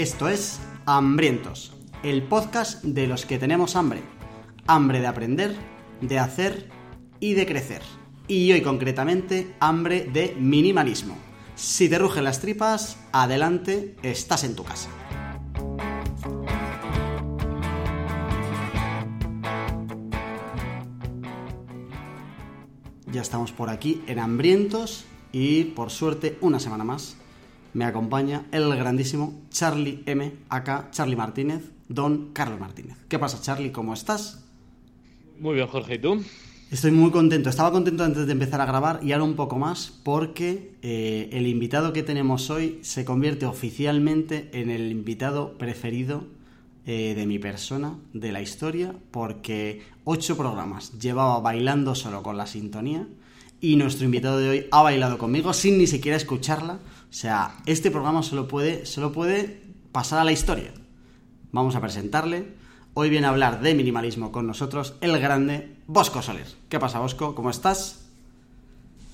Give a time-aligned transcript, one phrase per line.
[0.00, 4.00] Esto es Hambrientos, el podcast de los que tenemos hambre.
[4.66, 5.54] Hambre de aprender,
[6.00, 6.70] de hacer
[7.20, 7.82] y de crecer.
[8.26, 11.18] Y hoy concretamente hambre de minimalismo.
[11.54, 14.88] Si te rugen las tripas, adelante, estás en tu casa.
[23.12, 27.18] Ya estamos por aquí en Hambrientos y por suerte una semana más
[27.74, 32.96] me acompaña el grandísimo Charlie M, acá Charlie Martínez, don Carlos Martínez.
[33.08, 33.72] ¿Qué pasa Charlie?
[33.72, 34.44] ¿Cómo estás?
[35.38, 36.22] Muy bien Jorge, ¿y tú?
[36.70, 37.50] Estoy muy contento.
[37.50, 41.48] Estaba contento antes de empezar a grabar y ahora un poco más porque eh, el
[41.48, 46.26] invitado que tenemos hoy se convierte oficialmente en el invitado preferido
[46.86, 52.46] eh, de mi persona, de la historia, porque ocho programas llevaba bailando solo con la
[52.46, 53.06] sintonía
[53.60, 56.78] y nuestro invitado de hoy ha bailado conmigo sin ni siquiera escucharla.
[57.10, 60.70] O sea, este programa solo puede, solo puede pasar a la historia.
[61.50, 62.44] Vamos a presentarle.
[62.94, 66.46] Hoy viene a hablar de minimalismo con nosotros el grande Bosco Soler.
[66.68, 67.34] ¿Qué pasa, Bosco?
[67.34, 68.08] ¿Cómo estás?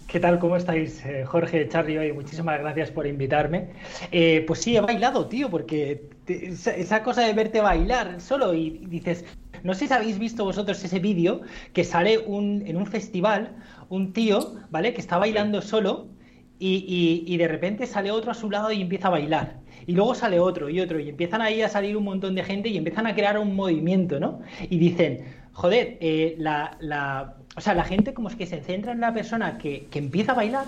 [0.08, 0.38] ¿Qué tal?
[0.38, 1.96] ¿Cómo estáis, eh, Jorge, Charlie?
[1.96, 3.70] Hoy muchísimas gracias por invitarme.
[4.12, 9.24] Eh, pues sí, he bailado, tío, porque esa cosa de verte bailar solo y dices,
[9.64, 11.40] no sé si habéis visto vosotros ese vídeo
[11.72, 13.56] que sale un, en un festival
[13.88, 14.92] un tío, ¿vale?
[14.92, 16.08] Que está bailando solo
[16.58, 19.58] y, y, de repente sale otro a su lado y empieza a bailar.
[19.86, 22.68] Y luego sale otro y otro y empiezan ahí a salir un montón de gente
[22.68, 24.40] y empiezan a crear un movimiento, ¿no?
[24.70, 28.92] Y dicen, joder, eh, la, la, o sea, la gente como es que se centra
[28.92, 30.64] en la persona que, que empieza a bailar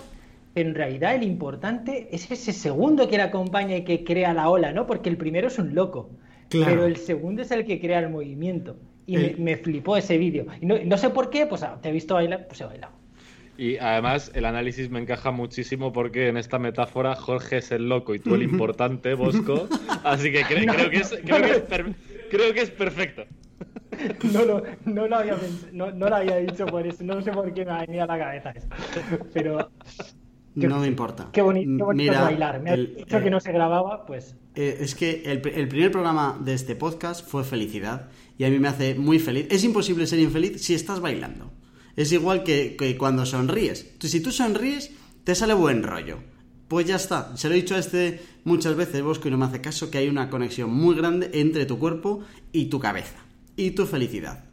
[0.55, 4.49] pero en realidad el importante es ese segundo que la acompaña y que crea la
[4.49, 4.87] ola, ¿no?
[4.87, 6.11] Porque el primero es un loco,
[6.51, 8.77] pero el segundo es el que crea el movimiento.
[9.07, 10.47] Y me, flipó ese vídeo.
[10.61, 12.93] Y no, sé por qué, pues ah, te he visto bailar, pues he bailado.
[13.59, 18.15] Y además el análisis me encaja muchísimo porque en esta metáfora Jorge es el loco
[18.15, 19.67] y tú el importante, Bosco.
[20.05, 21.43] Así que creo, que, es, creo,
[22.55, 23.25] que, es perfecto.
[24.33, 25.37] No, no, no, lo había
[25.73, 27.03] no, no, lo había dicho por eso.
[27.03, 28.69] No sé por qué me ha venido a la cabeza eso.
[29.35, 29.71] Pero.
[30.55, 31.29] No me importa.
[31.33, 32.63] Qué bonito, bailar.
[32.63, 34.37] Me ha dicho que eh, no se grababa, pues.
[34.55, 38.61] Eh, es que el, el primer programa de este podcast fue felicidad y a mí
[38.61, 39.49] me hace muy feliz.
[39.51, 41.58] Es imposible ser infeliz si estás bailando.
[41.99, 43.91] Es igual que, cuando sonríes.
[43.99, 44.93] Si tú sonríes,
[45.25, 46.19] te sale buen rollo.
[46.69, 47.37] Pues ya está.
[47.37, 49.99] Se lo he dicho a este muchas veces, Bosco, y no me hace caso, que
[49.99, 52.21] hay una conexión muy grande entre tu cuerpo
[52.53, 53.19] y tu cabeza.
[53.57, 54.45] Y tu felicidad.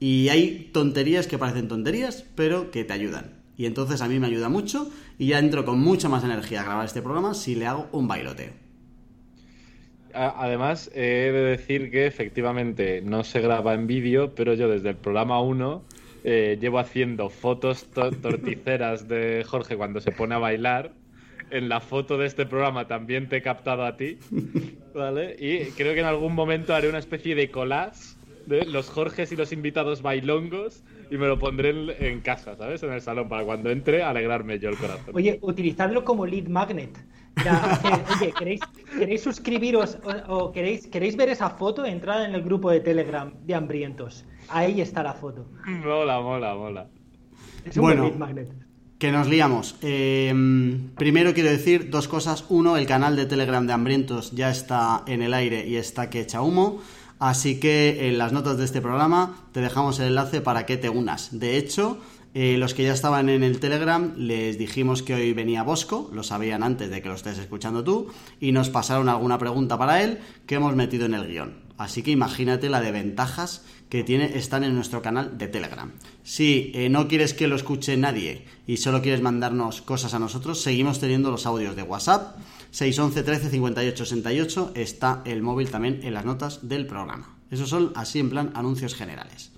[0.00, 3.42] Y hay tonterías que parecen tonterías, pero que te ayudan.
[3.58, 6.64] Y entonces a mí me ayuda mucho y ya entro con mucha más energía a
[6.64, 8.52] grabar este programa si le hago un bailoteo.
[10.14, 14.96] Además, he de decir que efectivamente no se graba en vídeo, pero yo desde el
[14.96, 15.84] programa 1
[16.28, 20.90] eh, llevo haciendo fotos torticeras de Jorge cuando se pone a bailar.
[21.50, 24.18] En la foto de este programa también te he captado a ti,
[24.92, 25.36] ¿vale?
[25.38, 28.16] Y creo que en algún momento haré una especie de collage
[28.46, 30.82] de los Jorges y los invitados bailongos
[31.12, 31.70] y me lo pondré
[32.10, 32.82] en, casa, ¿sabes?
[32.82, 35.14] En el salón, para cuando entre alegrarme yo el corazón.
[35.14, 36.98] Oye, utilizadlo como lead magnet.
[38.20, 41.86] oye, ¿queréis, suscribiros o, queréis, queréis ver esa foto?
[41.86, 44.24] Entrada en el grupo de Telegram de Hambrientos.
[44.48, 45.46] Ahí está la foto.
[45.66, 46.86] Mola, mola, mola.
[47.64, 48.48] Es un bueno, magnet.
[48.98, 49.76] Que nos liamos.
[49.82, 52.44] Em, primero quiero decir dos cosas.
[52.48, 56.20] Uno, el canal de Telegram de Hambrientos ya está en el aire y está que
[56.20, 56.80] echa humo.
[57.18, 60.88] Así que en las notas de este programa te dejamos el enlace para que te
[60.88, 61.38] unas.
[61.38, 61.98] De hecho,
[62.34, 66.22] eh, los que ya estaban en el Telegram les dijimos que hoy venía Bosco, lo
[66.22, 68.08] sabían antes de que lo estés escuchando tú,
[68.40, 71.54] y nos pasaron alguna pregunta para él que hemos metido en el guion.
[71.78, 75.90] Así que imagínate la de ventajas que tiene están en nuestro canal de Telegram.
[76.22, 80.60] Si eh, no quieres que lo escuche nadie y solo quieres mandarnos cosas a nosotros,
[80.60, 82.36] seguimos teniendo los audios de WhatsApp
[82.70, 87.36] 611 13 58 68 está el móvil también en las notas del programa.
[87.50, 89.52] Esos son así en plan anuncios generales.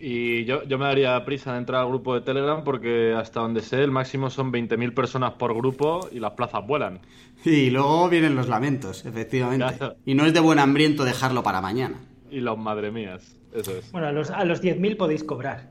[0.00, 3.82] Y yo, me daría prisa en entrar al grupo de Telegram porque hasta donde sé
[3.82, 7.00] el máximo son 20.000 personas por grupo y las plazas vuelan.
[7.44, 9.96] Y luego vienen los lamentos, efectivamente.
[10.04, 12.00] Y no es de buen hambriento dejarlo para mañana.
[12.30, 13.90] Y los madre mías, eso es.
[13.92, 15.70] Bueno, a los, a los 10.000 podéis cobrar.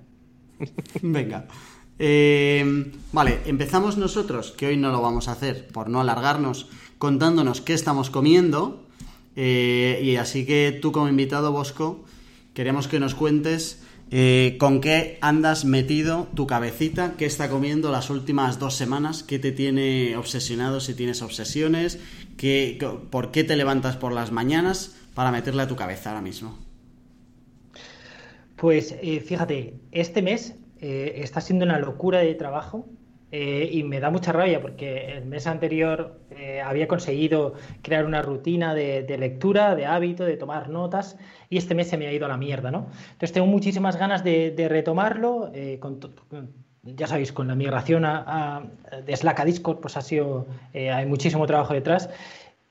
[1.01, 1.47] Venga.
[1.99, 7.61] Eh, vale, empezamos nosotros, que hoy no lo vamos a hacer por no alargarnos, contándonos
[7.61, 8.83] qué estamos comiendo.
[9.35, 12.03] Eh, y así que tú como invitado, Bosco,
[12.53, 18.09] queremos que nos cuentes eh, con qué andas metido tu cabecita, qué está comiendo las
[18.09, 21.99] últimas dos semanas, qué te tiene obsesionado si tienes obsesiones,
[22.37, 22.79] qué,
[23.11, 26.66] por qué te levantas por las mañanas para meterle a tu cabeza ahora mismo.
[28.57, 32.87] Pues fíjate, este mes eh, está siendo una locura de trabajo
[33.31, 38.21] eh, y me da mucha rabia porque el mes anterior eh, había conseguido crear una
[38.21, 41.17] rutina de, lectura, de hábito, de tomar notas
[41.49, 42.87] y este mes se me ha ido a la mierda, ¿no?
[43.11, 45.51] Entonces tengo muchísimas ganas de, retomarlo.
[45.53, 45.79] Eh,
[46.83, 48.63] ya sabéis, con la migración a,
[49.05, 52.09] de Slack a Discord, pues ha sido, hay muchísimo trabajo detrás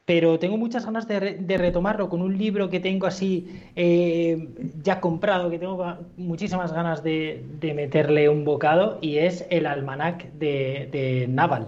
[0.06, 4.48] pero tengo muchas ganas de, retomarlo con un libro que tengo así eh,
[4.82, 5.84] ya comprado, que tengo
[6.16, 7.44] muchísimas ganas de,
[7.74, 11.66] meterle un bocado, y es el almanac de, Naval.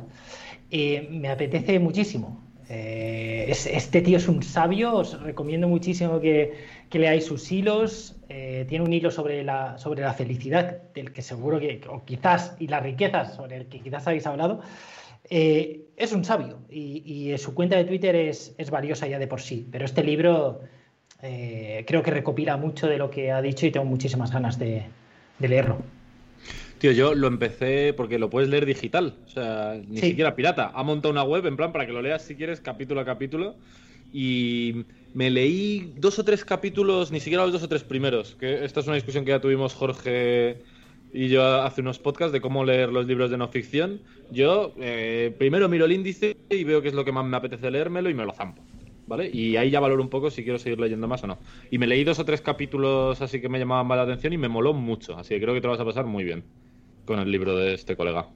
[0.70, 2.40] Eh, me apetece muchísimo.
[2.70, 8.14] Eh, este tío es un sabio, os recomiendo muchísimo que, leáis sus hilos.
[8.29, 12.69] tiene un hilo sobre la, sobre la felicidad, del que seguro que, o quizás, y
[12.69, 14.61] las riquezas, sobre el que quizás habéis hablado.
[15.30, 19.66] Eh, es un sabio y, su cuenta de Twitter es, valiosa ya de por sí,
[19.70, 20.60] pero este libro
[21.22, 24.84] eh, creo que recopila mucho de lo que ha dicho y tengo muchísimas ganas de,
[25.40, 25.78] leerlo.
[26.78, 30.70] Tío, yo lo empecé porque lo puedes leer digital, o sea, ni siquiera pirata.
[30.72, 33.56] Ha montado una web en plan para que lo leas si quieres capítulo a capítulo
[34.12, 34.84] y
[35.14, 38.81] me leí dos o tres capítulos, ni siquiera los dos o tres primeros, que esta
[38.81, 40.58] es una discusión que ya tuvimos Jorge
[41.12, 44.00] y yo hace unos podcasts de cómo leer los libros de no ficción.
[44.31, 47.70] Yo eh, primero miro el índice y veo qué es lo que más me apetece
[47.70, 48.62] leérmelo y me lo zampo.
[49.06, 49.31] ¿Vale?
[49.32, 51.38] Y ahí ya valoro un poco si quiero seguir leyendo más o no.
[51.70, 54.38] Y me leí dos o tres capítulos así que me llamaban más la atención y
[54.38, 55.16] me moló mucho.
[55.16, 56.44] Así que creo que te lo vas a pasar muy bien
[57.06, 58.28] con el libro de este colega.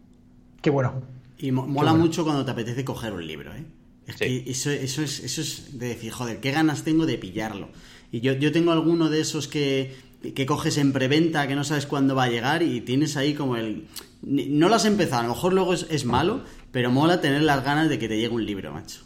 [0.63, 1.03] Qué bueno.
[1.39, 3.65] Y mola mucho cuando te apetece coger un libro, ¿eh?
[4.07, 7.69] Es que eso, eso, es, eso es de decir, joder, qué ganas tengo de pillarlo.
[8.11, 9.95] Y yo, yo tengo alguno de esos que
[10.35, 13.57] que coges en preventa, que no sabes cuándo va a llegar y tienes ahí como
[13.57, 13.87] el...
[14.23, 17.89] No lo has empezado, a lo mejor luego es, malo, pero mola tener las ganas
[17.89, 19.01] de que te llegue un libro, macho.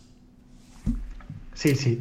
[1.54, 2.00] Sí, sí,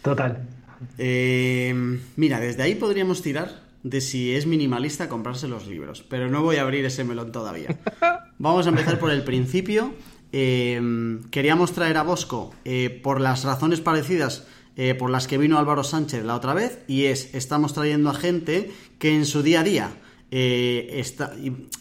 [0.00, 0.48] total.
[0.96, 6.42] Eh, mira, desde ahí podríamos tirar de si es minimalista comprarse los libros, pero no
[6.42, 7.78] voy a abrir ese melón todavía.
[8.38, 9.94] Vamos a empezar por el principio.
[10.32, 14.46] Eh, queríamos traer a Bosco eh, por las razones parecidas
[14.76, 18.14] eh, por las que vino Álvaro Sánchez la otra vez, y es, estamos trayendo a
[18.14, 19.90] gente que en su día a día
[20.36, 21.32] eh, está,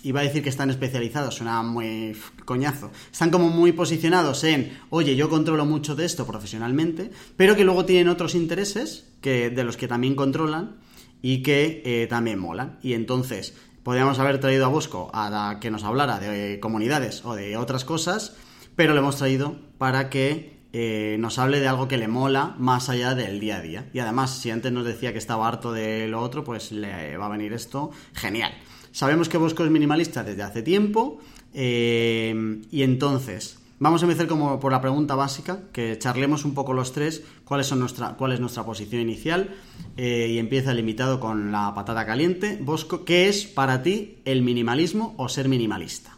[0.03, 5.15] iba a decir que están especializados, suena muy coñazo, están como muy posicionados en, oye,
[5.15, 9.75] yo controlo mucho de esto profesionalmente, pero que luego tienen otros intereses que, de los
[9.75, 10.75] que también controlan
[11.23, 12.77] y que eh, también molan.
[12.83, 17.57] Y entonces, podríamos haber traído a Bosco a que nos hablara de comunidades o de
[17.57, 18.35] otras cosas,
[18.75, 22.89] pero lo hemos traído para que eh, nos hable de algo que le mola más
[22.89, 23.89] allá del día a día.
[23.93, 27.27] Y además, si antes nos decía que estaba harto de lo otro, pues le va
[27.27, 28.53] a venir esto genial.
[28.91, 31.19] Sabemos que Bosco es minimalista desde hace tiempo
[31.53, 36.73] eh, y entonces vamos a empezar como por la pregunta básica, que charlemos un poco
[36.73, 39.55] los tres cuál, son nuestra, cuál es nuestra posición inicial
[39.97, 42.59] eh, y empieza el invitado con la patata caliente.
[42.61, 46.17] Bosco, ¿qué es para ti el minimalismo o ser minimalista?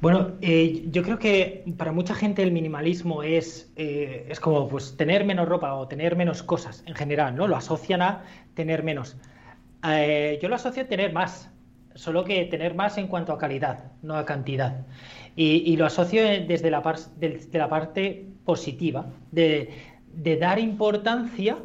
[0.00, 4.96] Bueno, eh, yo creo que para mucha gente el minimalismo es, eh, es como pues
[4.96, 7.48] tener menos ropa o tener menos cosas en general, ¿no?
[7.48, 9.16] Lo asocian a tener menos.
[9.88, 11.50] Eh, yo lo asocio a tener más,
[11.94, 14.84] solo que tener más en cuanto a calidad, no a cantidad.
[15.34, 16.82] Y, lo asocio desde la,
[17.52, 19.70] la parte positiva, de,
[20.14, 21.58] de dar importancia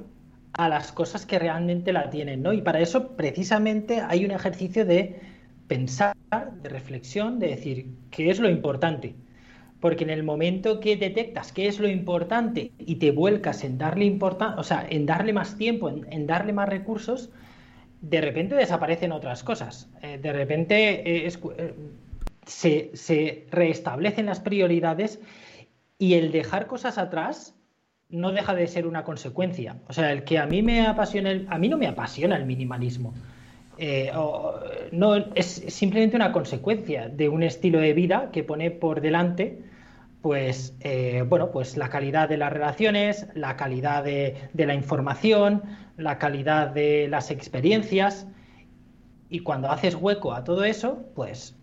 [0.53, 2.51] a las cosas que realmente la tienen, ¿no?
[2.53, 5.21] Y para eso precisamente hay un ejercicio de
[5.71, 6.17] pensar,
[6.61, 9.15] de reflexión, de decir qué es lo importante.
[9.79, 14.03] Porque en el momento que detectas qué es lo importante y te vuelcas en darle
[14.03, 17.29] importancia, o sea, en darle más tiempo, en, darle más recursos,
[18.01, 19.89] de repente desaparecen otras cosas.
[20.01, 20.75] Eh, de repente
[21.09, 21.73] eh, eh,
[22.45, 25.21] se, se, reestablecen las prioridades
[25.97, 27.55] y el dejar cosas atrás
[28.09, 29.77] no deja de ser una consecuencia.
[29.87, 33.13] O sea, el que a mí me apasiona, a mí no me apasiona el minimalismo.
[33.83, 34.11] Eh,
[34.91, 39.57] no es simplemente una consecuencia de un estilo de vida que pone por delante
[40.21, 45.63] pues eh, bueno pues la calidad de las relaciones la calidad de, la información
[45.97, 48.27] la calidad de las experiencias.
[49.31, 51.55] Y cuando haces hueco a todo eso pues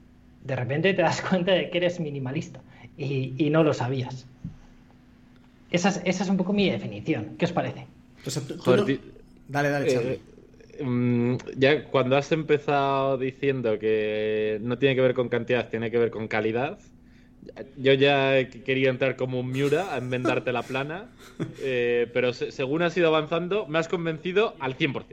[0.43, 2.59] de repente te das cuenta de que eres minimalista.
[2.97, 4.27] Y, no lo sabías.
[5.71, 7.37] Esa es, un poco mi definición.
[7.39, 7.87] ¿qué os parece?
[9.47, 10.38] Dale, dale, eh, Mm,
[11.56, 16.11] ya cuando has empezado diciendo que no tiene que ver con cantidad, tiene que ver
[16.11, 16.78] con calidad,
[17.76, 21.06] yo ya quería entrar como un Miura a enmendarte la plana,
[21.62, 25.04] eh, pero según has ido avanzando, me has convencido al 100%.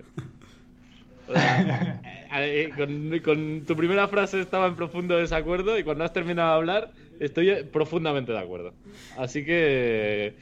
[2.37, 6.55] Eh, eh, con, tu primera frase estaba en profundo desacuerdo y cuando has terminado de
[6.55, 6.91] hablar
[7.21, 8.73] estoy profundamente de acuerdo.
[9.17, 10.33] Así que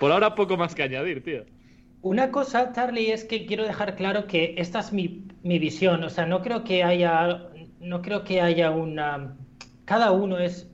[0.00, 1.44] por ahora poco más que añadir, tío.
[2.02, 6.04] Una cosa, Charlie, es que quiero dejar claro que esta es mi, visión.
[6.04, 7.48] O sea, no creo que haya,
[7.80, 9.36] no creo que haya una,
[9.84, 10.70] cada uno es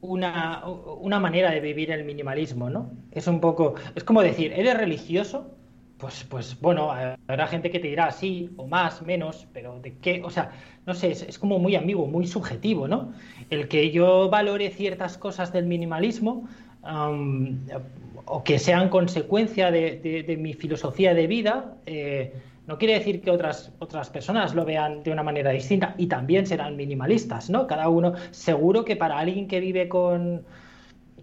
[0.00, 2.90] una, una, manera de vivir el minimalismo, ¿no?
[3.12, 5.50] Es un poco, es como decir, ¿eres religioso?
[5.98, 10.20] Pues, pues bueno, habrá gente que te dirá sí o más, menos, pero de qué,
[10.22, 10.50] o sea,
[10.84, 13.12] no sé, es, como muy ambiguo, muy subjetivo, ¿no?
[13.50, 16.48] El que yo valore ciertas cosas del minimalismo
[18.26, 22.34] o que sean consecuencia de, mi filosofía de vida, eh,
[22.66, 26.46] no quiere decir que otras, otras personas lo vean de una manera distinta y también
[26.46, 27.68] serán minimalistas, ¿no?
[27.68, 30.42] Cada uno, seguro que para alguien que vive con,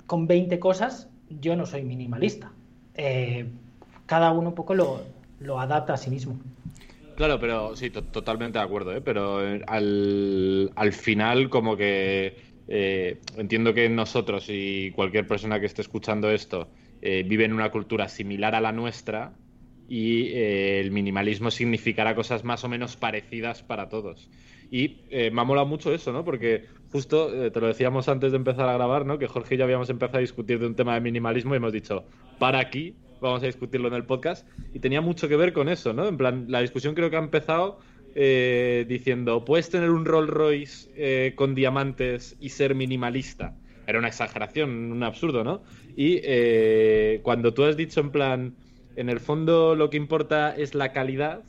[0.05, 1.09] con 20 cosas,
[1.41, 2.53] yo no soy minimalista.
[2.95, 3.47] Eh,
[4.05, 5.01] cada uno un poco lo,
[5.41, 6.39] lo, adapta a sí mismo.
[7.17, 9.01] Claro, pero sí, totalmente de acuerdo, ¿eh?
[9.01, 15.81] pero eh, al, al final como que entiendo que nosotros y cualquier persona que esté
[15.81, 16.69] escuchando esto
[17.03, 19.33] vive en una cultura similar a la nuestra,
[19.87, 24.29] y eh, el minimalismo significará cosas más o menos parecidas para todos.
[24.71, 26.25] Y eh, me ha molado mucho eso, ¿no?
[26.25, 29.19] Porque justo eh, te lo decíamos antes de empezar a grabar, ¿no?
[29.19, 31.73] Que Jorge y yo habíamos empezado a discutir de un tema de minimalismo y hemos
[31.73, 32.05] dicho,
[32.39, 34.47] para aquí, vamos a discutirlo en el podcast.
[34.73, 36.07] Y tenía mucho que ver con eso, ¿no?
[36.07, 37.79] En plan, la discusión creo que ha empezado
[38.15, 43.55] diciendo, ¿puedes tener un Rolls Royce con diamantes y ser minimalista?
[43.85, 45.63] Era una exageración, un absurdo, ¿no?
[45.95, 46.21] Y
[47.21, 48.57] cuando tú has dicho en plan
[48.95, 51.45] en el fondo lo que importa es la calidad.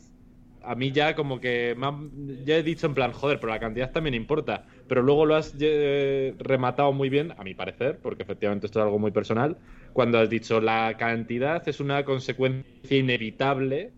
[0.62, 1.76] A mí ya como que
[2.44, 4.66] ya he dicho en plan, joder, pero la cantidad también importa.
[4.86, 8.84] Pero luego lo has eh, rematado muy bien, a mi parecer, porque efectivamente esto es
[8.84, 9.58] algo muy personal,
[9.92, 13.94] cuando has dicho la cantidad es una consecuencia inevitable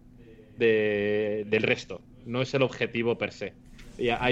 [0.54, 3.58] del resto, no es el objetivo per se.
[3.98, 4.28] Y a,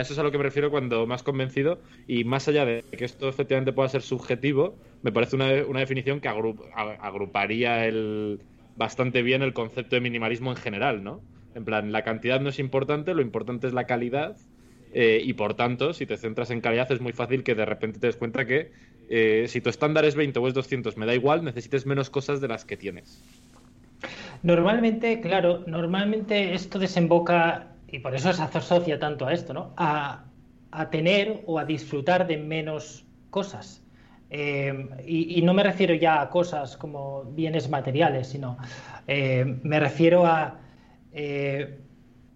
[0.00, 1.80] eso es a lo que me refiero cuando más convencido.
[2.06, 6.28] Y más allá de que esto efectivamente pueda ser subjetivo, me parece una, definición que
[6.28, 8.40] agruparía el,
[8.76, 11.20] bastante bien el concepto de minimalismo en general, ¿no?
[11.54, 14.36] En plan, la cantidad no es importante, lo importante es la calidad.
[14.94, 17.98] Eh, y por tanto, si te centras en calidad, es muy fácil que de repente
[17.98, 18.72] te des cuenta que
[19.08, 22.40] eh, si tu estándar es 20 o es 200, me da igual, necesites menos cosas
[22.40, 23.22] de las que tienes.
[24.42, 29.74] Normalmente, claro, normalmente esto desemboca y por eso se asocia tanto a esto, ¿no?
[29.76, 30.24] A,
[30.90, 33.84] tener o a disfrutar de menos cosas.
[34.30, 38.56] Eh, y, no me refiero ya a cosas como bienes materiales, sino
[39.06, 40.58] eh, me refiero a
[41.12, 41.78] eh,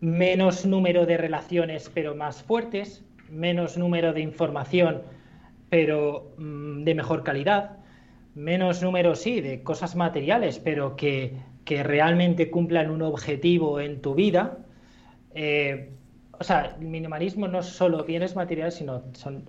[0.00, 5.02] menos número de relaciones pero más fuertes, menos número de información
[5.70, 7.78] pero mm, de mejor calidad,
[8.34, 14.14] menos número, sí, de cosas materiales, pero que, que realmente cumplan un objetivo en tu
[14.14, 14.65] vida
[15.36, 15.90] eh,
[16.32, 19.44] o sea, el minimalismo no es solo bienes materiales, sino son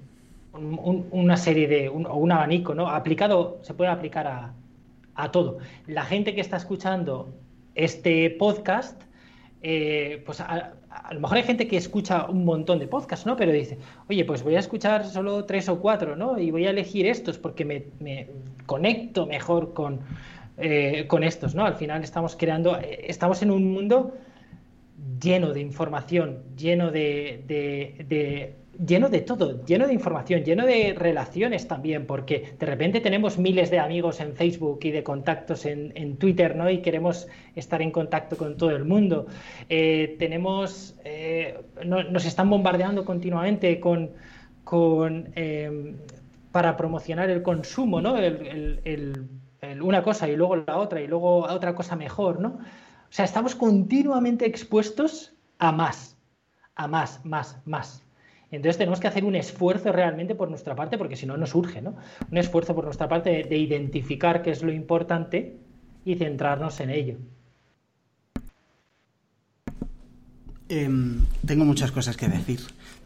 [0.54, 2.90] una serie de, un, o un abanico, ¿no?
[2.90, 4.54] Aplicado, se puede aplicar
[5.16, 5.60] a, todo.
[5.88, 7.30] La gente que está escuchando
[7.74, 9.02] este podcast,
[9.62, 10.74] eh, pues a,
[11.12, 13.36] lo mejor hay gente que escucha un montón de podcasts, ¿no?
[13.38, 13.78] Pero dice,
[14.10, 16.38] oye, pues voy a escuchar solo tres o cuatro, ¿no?
[16.38, 18.28] Y voy a elegir estos porque me,
[18.66, 20.02] conecto mejor con,
[20.58, 21.66] eh, con estos, ¿no?
[21.66, 24.14] Al final estamos creando, estamos en un mundo
[25.20, 32.06] lleno de información, lleno de, lleno de todo, lleno de información, lleno de relaciones también,
[32.06, 36.70] porque de repente tenemos miles de amigos en Facebook y de contactos en, Twitter, ¿no?
[36.70, 39.28] Y queremos estar en contacto con todo el mundo.
[39.70, 44.12] Eh, tenemos, eh, nos están bombardeando continuamente con,
[44.64, 45.96] con em,
[46.52, 48.16] para promocionar el consumo, ¿no?
[49.82, 52.60] una cosa y luego la otra y luego otra cosa mejor, ¿no?
[53.10, 56.18] O sea, estamos continuamente expuestos a más,
[56.76, 58.04] a más, más, más.
[58.52, 61.82] Entonces tenemos que hacer un esfuerzo realmente por nuestra parte, porque si no nos surge,
[61.82, 61.96] ¿no?
[62.32, 65.58] Un esfuerzo por nuestra parte de, identificar qué es lo importante
[66.06, 67.18] y centrarnos en ello.
[70.70, 72.60] Em, tengo muchas cosas que decir,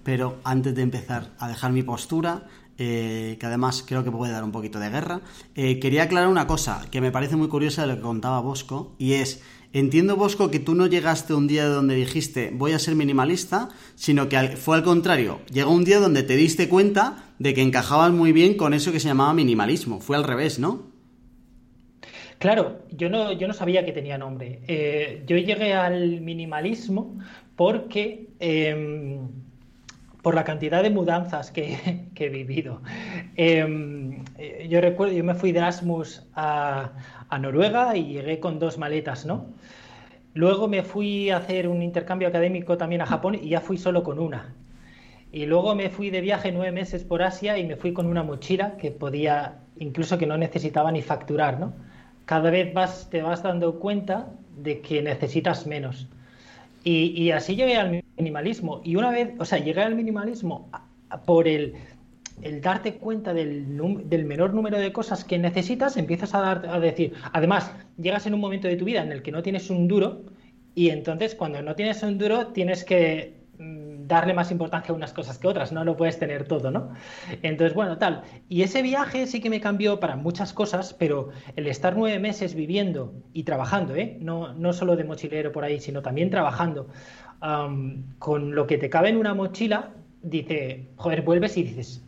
[0.03, 4.43] pero antes de empezar a dejar mi postura, eh, que además creo que puede dar
[4.43, 5.21] un poquito de guerra,
[5.55, 8.95] eh, quería aclarar una cosa que me parece muy curiosa de lo que contaba Bosco,
[8.97, 12.95] y es Entiendo, Bosco, que tú no llegaste un día donde dijiste voy a ser
[12.95, 15.39] minimalista, sino que fue al contrario.
[15.51, 18.99] Llegó un día donde te diste cuenta de que encajabas muy bien con eso que
[18.99, 20.01] se llamaba minimalismo.
[20.01, 20.91] Fue al revés, ¿no?
[22.37, 24.61] Claro, yo no, yo no sabía que tenía nombre.
[24.67, 27.19] Eh, yo llegué al minimalismo
[27.55, 29.27] porque em,
[30.21, 31.77] por la cantidad de mudanzas que,
[32.15, 32.81] he vivido.
[33.35, 34.23] Em,
[34.69, 36.91] yo recuerdo, yo me fui de Erasmus a,
[37.39, 39.45] Noruega y llegué con dos maletas, ¿no?
[40.33, 44.03] Luego me fui a hacer un intercambio académico también a Japón y ya fui solo
[44.03, 44.53] con una.
[45.31, 48.23] Y luego me fui de viaje nueve meses por Asia y me fui con una
[48.23, 51.73] mochila que podía, incluso que no necesitaba ni facturar, ¿no?
[52.25, 56.07] Cada vez vas, te vas dando cuenta de que necesitas menos.
[56.83, 58.81] Y, así llegué al minimalismo.
[58.83, 60.69] Y una vez, o sea, llegué al minimalismo
[61.25, 61.75] por el,
[62.61, 63.65] darte cuenta del,
[64.25, 68.39] menor número de cosas que necesitas, empiezas a, dar, a decir, además, llegas en un
[68.39, 70.23] momento de tu vida en el que no tienes un duro
[70.73, 75.13] y entonces cuando no tienes un duro tienes que mm, darle más importancia a unas
[75.13, 76.91] cosas que otras, no lo puedes tener todo, ¿no?
[77.41, 78.23] Entonces, bueno, tal.
[78.49, 82.55] Y ese viaje sí que me cambió para muchas cosas, pero el estar nueve meses
[82.55, 84.17] viviendo y trabajando, ¿eh?
[84.21, 86.87] No, no solo de mochilero por ahí, sino también trabajando
[88.19, 92.03] con lo que te cabe en una mochila, dice, joder, vuelves y dices,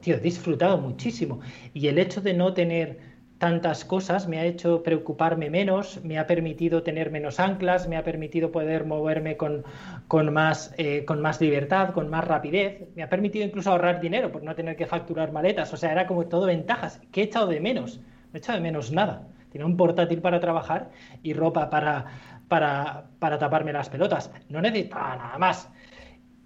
[0.00, 1.40] tío, he disfrutado muchísimo.
[1.74, 2.98] Y el hecho de no tener
[3.38, 8.04] tantas cosas me ha hecho preocuparme menos, me ha permitido tener menos anclas, me ha
[8.04, 9.64] permitido poder moverme con,
[10.08, 14.32] con, más, eh, con más libertad, con más rapidez, me ha permitido incluso ahorrar dinero
[14.32, 17.00] por no tener que facturar maletas, o sea, era como todo ventajas.
[17.12, 17.98] ¿Qué he echado de menos?
[17.98, 19.26] No he echado de menos nada.
[19.50, 20.90] Tenía un portátil para trabajar
[21.22, 22.06] y ropa para,
[22.48, 24.30] para, para taparme las pelotas.
[24.48, 25.68] No necesitaba nada más.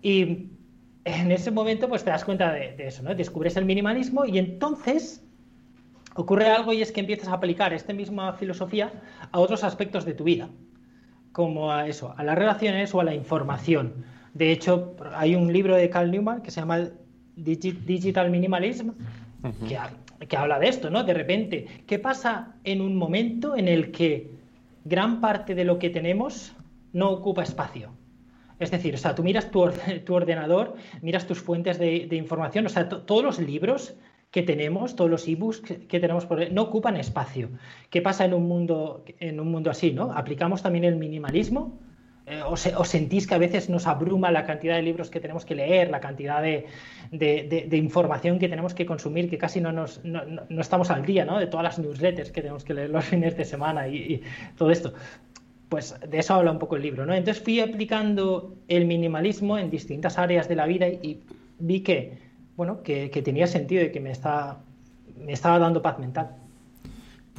[0.02, 0.50] Y
[1.04, 3.14] en ese momento pues te das cuenta de, eso, ¿no?
[3.14, 5.24] Descubres el minimalismo y entonces
[6.14, 8.92] ocurre algo y es que empiezas a aplicar esta misma filosofía
[9.30, 10.48] a otros aspectos de tu vida,
[11.32, 14.04] como a eso, a las relaciones o a la información.
[14.34, 16.88] De hecho, hay un libro de Carl Newman que se llama
[17.36, 18.90] Digital Minimalism,
[19.66, 19.78] que,
[20.26, 21.02] que habla de esto, ¿no?
[21.04, 24.39] De repente, ¿qué pasa en un momento en el que
[24.84, 26.54] gran parte de lo que tenemos
[26.92, 27.92] no ocupa espacio?
[28.58, 29.60] Es decir, o sea, tú miras tu,
[30.12, 33.94] ordenador, miras tus fuentes de, información, o sea, todos los libros
[34.30, 37.48] que tenemos, todos los ebooks que, que tenemos no ocupan espacio.
[37.88, 39.92] ¿Qué pasa en un mundo, en un mundo así?
[39.92, 40.12] ¿no?
[40.12, 41.80] ¿Aplicamos también el minimalismo?
[42.30, 45.54] Eh, o, sentís que a veces nos abruma la cantidad de libros que tenemos que
[45.54, 46.66] leer, la cantidad de,
[47.72, 50.22] información que tenemos que consumir, que casi no, nos, no,
[50.60, 51.38] estamos al día, ¿no?
[51.38, 54.22] De todas las newsletters que tenemos que leer los fines de semana y
[54.56, 54.92] todo esto
[55.70, 57.14] pues de eso habla un poco el libro, ¿no?
[57.14, 61.22] Entonces fui aplicando el minimalismo en distintas áreas de la vida y,
[61.60, 62.18] vi que,
[62.56, 64.58] bueno, que, tenía sentido y que me, está,
[65.16, 66.39] me estaba dando paz mental.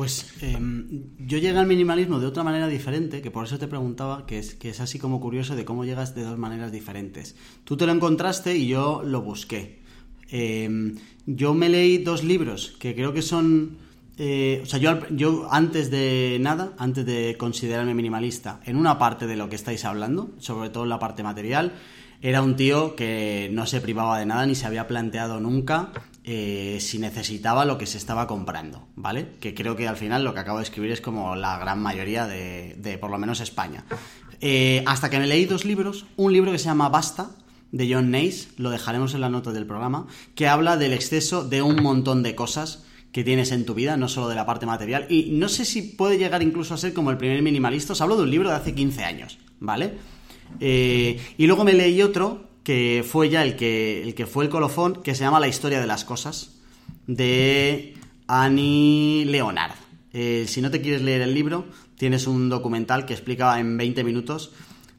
[0.02, 4.26] Pues em, yo llegué al minimalismo de otra manera diferente, que por eso te preguntaba,
[4.26, 7.36] que es, que es así como curioso de cómo llegas de dos maneras diferentes.
[7.66, 9.84] Tú te lo encontraste y yo lo busqué.
[10.32, 10.96] Em,
[11.28, 13.78] yo me leí dos libros que creo que son
[14.18, 19.28] eh, o sea, yo, yo antes de nada, antes de considerarme minimalista, en una parte
[19.28, 21.74] de lo que estáis hablando, sobre todo en la parte material,
[22.24, 25.92] era un tío que no se privaba de nada ni se había planteado nunca
[26.24, 29.32] eh, si necesitaba lo que se estaba comprando, ¿vale?
[29.40, 32.28] Que creo que al final lo que acabo de escribir es como la gran mayoría
[32.28, 33.86] de, de por lo menos España.
[34.40, 37.32] Eh, hasta que me leí dos libros, un libro que se llama Basta,
[37.72, 41.62] de John Nace, lo dejaremos en la nota del programa, que habla del exceso de
[41.62, 45.06] un montón de cosas que tienes en tu vida, no solo de la parte material.
[45.10, 47.94] Y no sé si puede llegar incluso a ser como el primer minimalista.
[47.94, 49.94] Os hablo de un libro de hace 15 años, ¿vale?
[50.60, 54.50] Eh, y luego me leí otro que fue ya el que, el que fue el
[54.50, 56.52] colofón, que se llama La historia de las cosas,
[57.08, 57.95] de
[58.28, 59.76] Annie Leonard.
[60.13, 61.65] Eh, si no te quieres leer el libro,
[61.97, 64.52] tienes un documental que explica en 20 minutos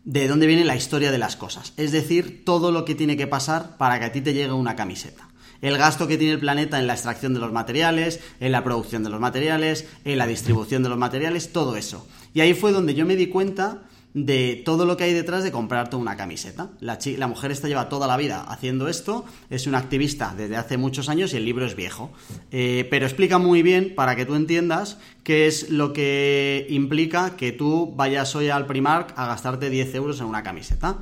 [0.04, 1.74] de dónde viene la historia de las cosas.
[1.76, 4.74] Es decir, todo lo que tiene que pasar para que a ti te llegue una
[4.74, 5.28] camiseta
[5.62, 9.04] el gasto que tiene el planeta en la extracción de los materiales, en la producción
[9.04, 12.06] de los materiales, en la distribución de los materiales, todo eso.
[12.34, 15.52] Y ahí fue donde yo me di cuenta de todo lo que hay detrás de
[15.52, 16.70] comprarte una camiseta.
[16.80, 20.76] La, la, mujer esta lleva toda la vida haciendo esto, es una activista desde hace
[20.76, 22.10] muchos años y el libro es viejo.
[22.50, 27.52] Eh, pero explica muy bien para que tú entiendas qué es lo que implica que
[27.52, 30.98] tú vayas hoy al Primark a gastarte 10 euros en una camiseta.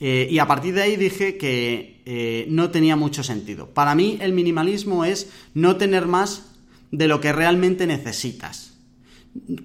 [0.00, 3.68] Eh, y a partir de ahí dije que eh, no tenía mucho sentido.
[3.68, 6.44] Para mí el minimalismo es no tener más
[6.90, 8.67] de lo que realmente necesitas.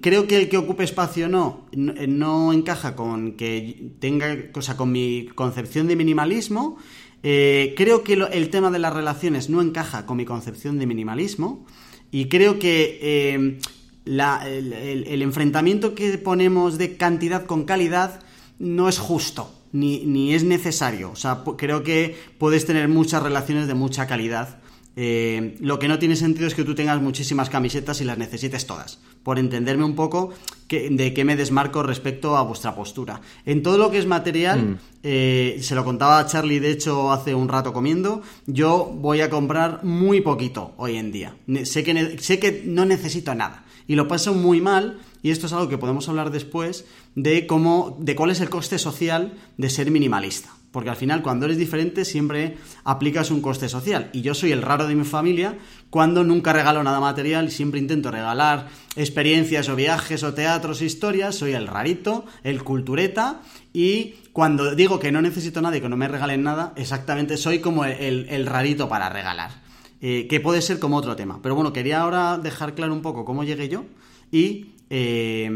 [0.00, 5.26] Creo que el que ocupe espacio no, no, encaja con que tenga, cosa con mi
[5.34, 6.78] concepción de minimalismo.
[7.22, 11.66] Eh, creo que el tema de las relaciones no encaja con mi concepción de minimalismo.
[12.10, 13.58] Y creo que
[14.04, 18.20] el enfrentamiento que ponemos de cantidad con calidad
[18.58, 21.10] no es justo ni, es necesario.
[21.10, 24.60] O sea, creo que puedes tener muchas relaciones de mucha calidad.
[24.96, 28.66] Eh, lo que no tiene sentido es que tú tengas muchísimas camisetas y las necesites
[28.66, 30.32] todas, por entenderme un poco
[30.68, 33.20] de qué me desmarco respecto a vuestra postura.
[33.44, 34.78] En todo lo que es material, mm.
[35.02, 39.30] eh, se lo contaba a Charlie, de hecho, hace un rato comiendo, yo voy a
[39.30, 41.36] comprar muy poquito hoy en día.
[41.64, 45.52] Sé que, sé que no necesito nada y lo paso muy mal y esto es
[45.52, 49.90] algo que podemos hablar después de cómo, de cuál es el coste social de ser
[49.90, 50.50] minimalista.
[50.74, 54.10] Porque al final cuando eres diferente siempre aplicas un coste social.
[54.12, 55.56] Y yo soy el raro de mi familia
[55.88, 61.36] cuando nunca regalo nada material y siempre intento regalar experiencias o viajes o teatros, historias,
[61.36, 63.40] soy el rarito, el cultureta
[63.72, 67.60] y cuando digo que no necesito nada y que no me regalen nada, exactamente soy
[67.60, 69.52] como el, rarito para regalar.
[70.00, 71.38] Eh, que puede ser como otro tema.
[71.40, 73.84] Pero bueno, quería ahora dejar claro un poco cómo llegué yo
[74.32, 75.48] y eh,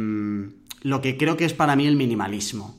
[0.83, 2.78] lo que creo que es para mí el minimalismo.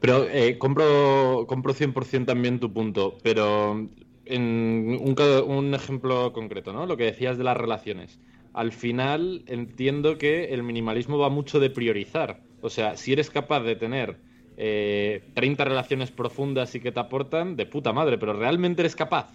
[0.00, 3.88] Pero eh, compro, compro 100% también tu punto, pero
[4.24, 6.86] en un, ejemplo concreto, ¿no?
[6.86, 8.18] Lo que decías de las relaciones.
[8.52, 12.40] Al final entiendo que el minimalismo va mucho de priorizar.
[12.62, 14.18] O sea, si eres capaz de tener
[14.56, 19.30] 30 eh, relaciones profundas y que te aportan, de puta madre, pero ¿realmente eres capaz?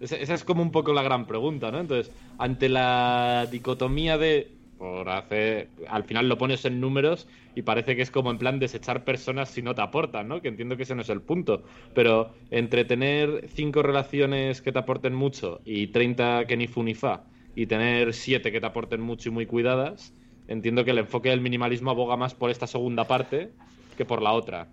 [0.00, 1.78] Esa, esa es como un poco la gran pregunta, ¿no?
[1.78, 7.96] Entonces, ante la dicotomía de por hacer, al final lo pones en números y parece
[7.96, 10.40] que es como en plan desechar personas si no te aportan, ¿no?
[10.40, 11.64] Que entiendo que ese no es el punto,
[11.94, 16.94] pero entre tener cinco relaciones que te aporten mucho y 30 que ni fu ni
[16.94, 20.14] fa y tener siete que te aporten mucho y muy cuidadas,
[20.48, 23.52] entiendo que el enfoque del minimalismo aboga más por esta segunda parte
[23.98, 24.72] que por la otra.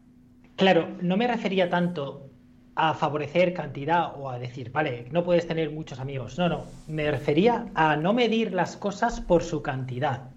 [0.56, 2.30] Claro, no me refería tanto
[2.78, 6.38] a favorecer cantidad o a decir, vale, no puedes tener muchos amigos.
[6.38, 10.30] No, no, me refería a no medir las cosas por su cantidad,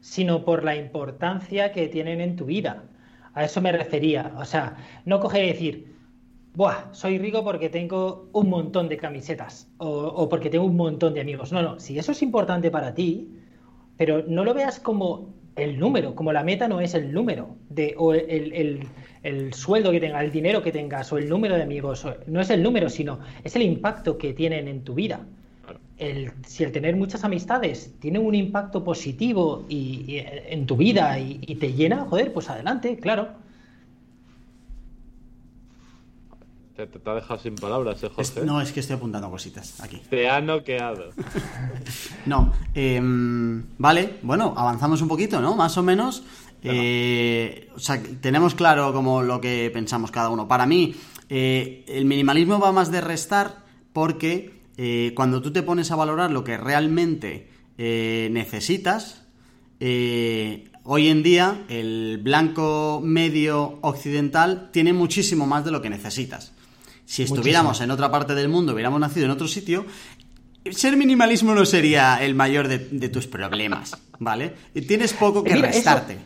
[0.00, 2.82] sino por la importancia que tienen en tu vida.
[3.32, 4.32] A eso me refería.
[4.38, 5.94] O sea, no coger y decir,
[6.54, 11.14] Buah, soy rico porque tengo un montón de camisetas o, o, porque tengo un montón
[11.14, 11.52] de amigos.
[11.52, 13.38] No, no, si eso es importante para ti,
[13.96, 17.94] pero no lo veas como el número, como la meta no es el número de,
[17.98, 18.86] o el,
[19.22, 22.50] el, sueldo que tengas, el dinero que tengas o el número de amigos, no es
[22.50, 25.20] el número, sino es el impacto que tienen en tu vida.
[25.98, 31.40] El, si el tener muchas amistades tiene un impacto positivo y, en tu vida y,
[31.42, 33.28] y, te llena, joder, pues adelante, claro.
[36.86, 38.44] Te, ha dejado sin palabras, ¿eh, José?
[38.44, 40.00] no, es que estoy apuntando cositas aquí.
[40.08, 41.10] Te ha noqueado.
[42.26, 45.56] no, em, vale, bueno, avanzamos un poquito, ¿no?
[45.56, 46.22] Más o menos.
[46.62, 50.46] Eh, o sea, tenemos claro como lo que pensamos cada uno.
[50.46, 50.94] Para mí,
[51.28, 56.30] eh, el minimalismo va más de restar porque eh, cuando tú te pones a valorar
[56.30, 59.24] lo que realmente necesitas,
[59.80, 66.52] hoy en día el blanco medio occidental tiene muchísimo más de lo que necesitas.
[67.08, 69.86] Si estuviéramos en otra parte del mundo, hubiéramos nacido en otro sitio,
[70.70, 74.52] ser minimalismo no sería el mayor de, tus problemas, ¿vale?
[74.86, 76.18] Tienes poco que restarte.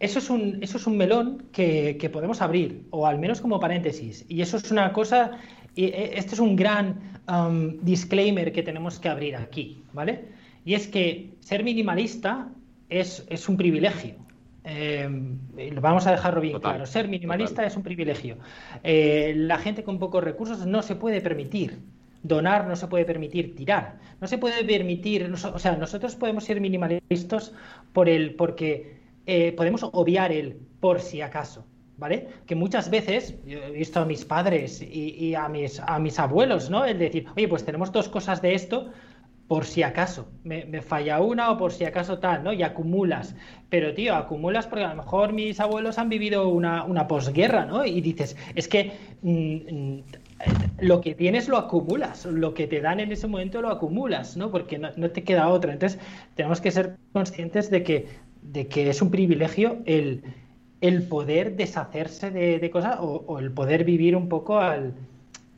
[0.00, 4.24] Eso, es un, eso es un melón que, podemos abrir, o al menos como paréntesis.
[4.26, 5.32] Y eso es una cosa,
[5.74, 10.30] y e, este es un gran um, disclaimer que tenemos que abrir aquí, ¿vale?
[10.64, 12.48] Y es que ser minimalista
[12.88, 14.23] es, es un privilegio.
[14.64, 15.06] Eh,
[15.80, 16.86] vamos a dejarlo bien claro.
[16.86, 18.38] Ser minimalista es un privilegio.
[18.82, 21.80] Eh, la gente con pocos recursos no se puede permitir
[22.22, 26.58] donar, no se puede permitir tirar, no se puede permitir, o sea, nosotros podemos ser
[26.60, 27.52] minimalistas
[27.92, 28.96] por el, porque
[29.26, 31.66] eh, podemos obviar el por si acaso.
[31.96, 32.26] ¿Vale?
[32.44, 36.18] Que muchas veces yo he visto a mis padres y, y, a, mis, a mis
[36.18, 36.84] abuelos, ¿no?
[36.84, 38.90] El decir, oye, pues tenemos dos cosas de esto,
[39.48, 42.52] por si acaso me, falla una o por si acaso tal, ¿no?
[42.52, 43.34] Y acumulas.
[43.68, 47.84] Pero, tío, acumulas porque a lo mejor mis abuelos han vivido una, posguerra, ¿no?
[47.84, 50.02] Y dices, es que mm, mm,
[50.80, 54.50] lo que tienes lo acumulas, lo que te dan en ese momento lo acumulas, ¿no?
[54.50, 55.72] Porque no, te queda otra.
[55.72, 56.00] Entonces,
[56.34, 58.06] tenemos que ser conscientes de que,
[58.42, 60.22] de que es un privilegio el,
[60.80, 64.94] el poder deshacerse de, cosas o, o el poder vivir un poco al...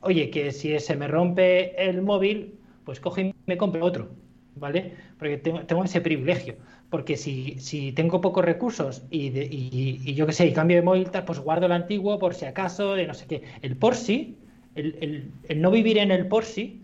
[0.01, 2.53] Oye, que si se me rompe el móvil,
[2.85, 4.09] pues coge me compro otro,
[4.55, 4.93] ¿vale?
[5.17, 6.55] Porque tengo, ese privilegio.
[6.89, 11.39] Porque si, si tengo pocos recursos y, yo qué sé, y cambio de móvil, pues
[11.39, 13.43] guardo el antiguo por si acaso, de no sé qué.
[13.61, 14.37] El por sí,
[14.75, 16.81] el, no vivir en el por sí,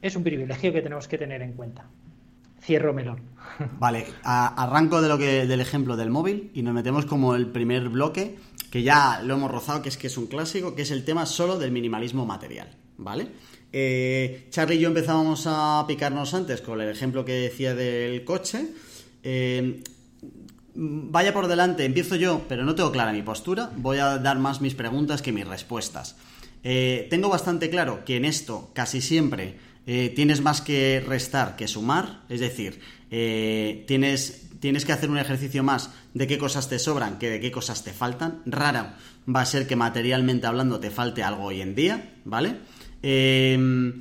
[0.00, 1.86] es un privilegio que tenemos que tener en cuenta.
[2.62, 3.20] Cierro melón.
[3.78, 7.90] Vale, arranco de lo que, del ejemplo del móvil y nos metemos como el primer
[7.90, 8.36] bloque,
[8.70, 11.26] que ya lo hemos rozado, que es que es un clásico, que es el tema
[11.26, 13.28] solo del minimalismo material, ¿vale?
[13.76, 18.68] Eh, Charlie y yo empezábamos a picarnos antes con el ejemplo que decía del coche.
[19.24, 19.82] Eh,
[20.76, 23.72] vaya por delante, empiezo yo, pero no tengo clara mi postura.
[23.76, 26.14] Voy a dar más mis preguntas que mis respuestas.
[26.62, 32.22] Eh, tengo bastante claro que en esto casi siempre tienes más que restar que sumar,
[32.30, 37.28] es decir, tienes, tienes que hacer un ejercicio más de qué cosas te sobran que
[37.28, 38.40] de qué cosas te faltan.
[38.46, 38.96] Rara
[39.28, 42.56] va a ser que materialmente hablando te falte algo hoy en día, ¿vale?
[43.06, 44.00] Em,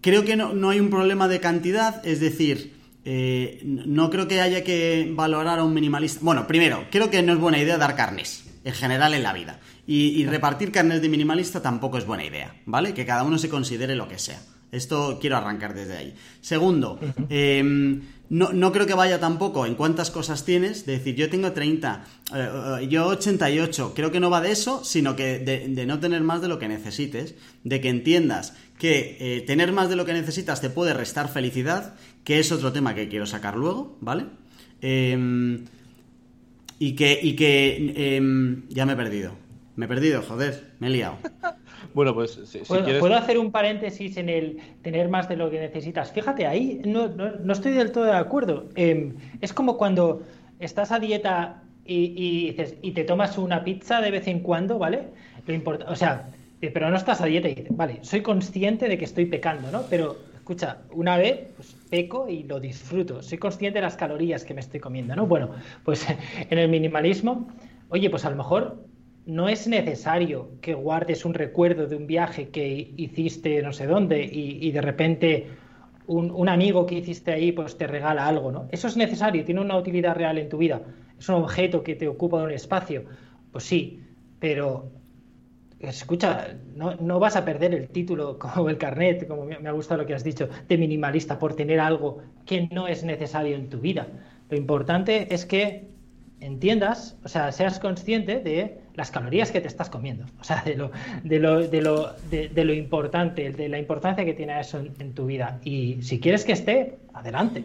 [0.00, 2.72] creo que no, hay un problema de cantidad, es decir,
[3.04, 6.20] eh, no creo que haya que valorar a un minimalista.
[6.22, 9.58] Bueno, primero, creo que no es buena idea dar carnes, en general en la vida.
[9.88, 12.94] Y, repartir carnet de minimalista tampoco es buena idea, ¿vale?
[12.94, 14.40] Que cada uno se considere lo que sea.
[14.70, 16.14] Esto quiero arrancar desde ahí.
[16.40, 21.52] Segundo, em, no, creo que vaya tampoco en cuántas cosas tienes, de decir, yo tengo
[21.52, 22.48] 30, eh,
[22.80, 26.40] eh, yo 88, creo que no va de eso, sino que de, no tener más
[26.40, 30.62] de lo que necesites, de que entiendas que eh, tener más de lo que necesitas
[30.62, 34.24] te puede restar felicidad, que es otro tema que quiero sacar luego, ¿vale?
[34.80, 35.66] Em,
[36.78, 39.36] y que, y que em, ya me he perdido.
[39.76, 41.18] Me he perdido, joder, me he liado.
[41.94, 46.12] Bueno, pues si, ¿Puedo, hacer un paréntesis en el tener más de lo que necesitas?
[46.12, 48.68] Fíjate, ahí no, no, estoy del todo de acuerdo.
[48.74, 50.22] Em, es como cuando
[50.58, 55.08] estás a dieta y, dices, y te tomas una pizza de vez en cuando, ¿vale?
[55.46, 56.28] Lo importa, o sea,
[56.60, 59.70] eh, pero no estás a dieta y dices, vale, soy consciente de que estoy pecando,
[59.70, 59.82] ¿no?
[59.90, 63.22] Pero escucha, una vez pues, peco y lo disfruto.
[63.22, 65.26] Soy consciente de las calorías que me estoy comiendo, ¿no?
[65.26, 65.50] Bueno,
[65.84, 66.06] pues
[66.50, 67.48] en el minimalismo,
[67.88, 68.84] oye, pues a lo mejor
[69.26, 74.22] no es necesario que guardes un recuerdo de un viaje que hiciste no sé dónde
[74.24, 75.48] y, de repente
[76.06, 78.68] un, amigo que hiciste ahí pues te regala algo, ¿no?
[78.72, 80.82] Eso es necesario, tiene una utilidad real en tu vida.
[81.18, 83.04] Es un objeto que te ocupa un espacio.
[83.52, 84.00] Pues sí,
[84.40, 84.90] pero
[85.78, 90.06] escucha, no, vas a perder el título como el carnet, como me ha gustado lo
[90.06, 94.08] que has dicho, de minimalista por tener algo que no es necesario en tu vida.
[94.50, 95.91] Lo importante es que
[96.42, 100.76] entiendas, o sea, seas consciente de las calorías que te estás comiendo, o sea, de
[100.76, 100.90] lo,
[101.22, 105.26] de lo, de lo, de, lo importante, de la importancia que tiene eso en, tu
[105.26, 105.60] vida.
[105.64, 107.64] Y si quieres que esté, adelante.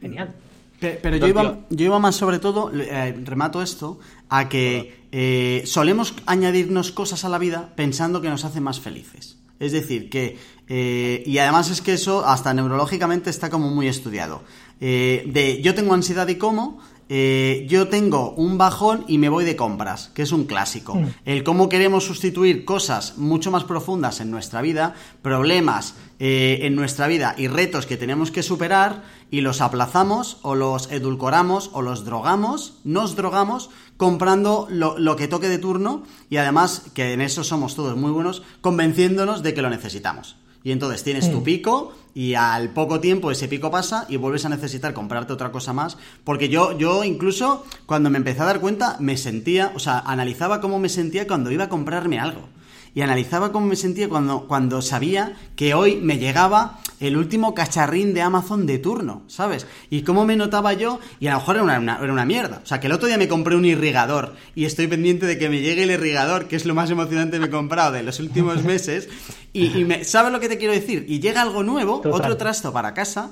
[0.00, 0.32] Genial.
[0.80, 6.14] Pero, yo, iba, yo iba más sobre todo, eh, remato esto, a que eh, solemos
[6.26, 9.38] añadirnos cosas a la vida pensando que nos hace más felices.
[9.58, 10.38] Es decir, que,
[10.68, 14.42] eh, y además es que eso hasta neurológicamente está como muy estudiado.
[14.78, 19.56] de yo tengo ansiedad y como, eh, yo tengo un bajón y me voy de
[19.56, 20.94] compras, que es un clásico.
[20.94, 21.06] Mm.
[21.24, 27.06] El cómo queremos sustituir cosas mucho más profundas en nuestra vida, problemas eh, en nuestra
[27.06, 32.04] vida y retos que tenemos que superar y los aplazamos o los edulcoramos o los
[32.04, 37.44] drogamos, nos drogamos comprando lo, lo que toque de turno y además, que en eso
[37.44, 40.37] somos todos muy buenos, convenciéndonos de que lo necesitamos.
[40.64, 44.48] Y entonces tienes tu pico y al poco tiempo ese pico pasa y vuelves a
[44.48, 45.96] necesitar comprarte otra cosa más.
[46.24, 50.60] Porque yo, yo incluso cuando me empecé a dar cuenta me sentía, o sea, analizaba
[50.60, 52.48] cómo me sentía cuando iba a comprarme algo
[52.98, 58.12] y analizaba cómo me sentía cuando, cuando sabía que hoy me llegaba el último cacharrín
[58.12, 59.68] de Amazon de turno, ¿sabes?
[59.88, 62.60] Y cómo me notaba yo, y a lo mejor era una, era una mierda.
[62.60, 65.48] O sea, que el otro día me compré un irrigador y estoy pendiente de que
[65.48, 68.18] me llegue el irrigador, que es lo más emocionante que me he comprado de los
[68.18, 69.08] últimos meses.
[69.52, 71.06] Y, me, ¿sabes lo que te quiero decir?
[71.08, 73.30] Y llega algo nuevo, otro trasto para casa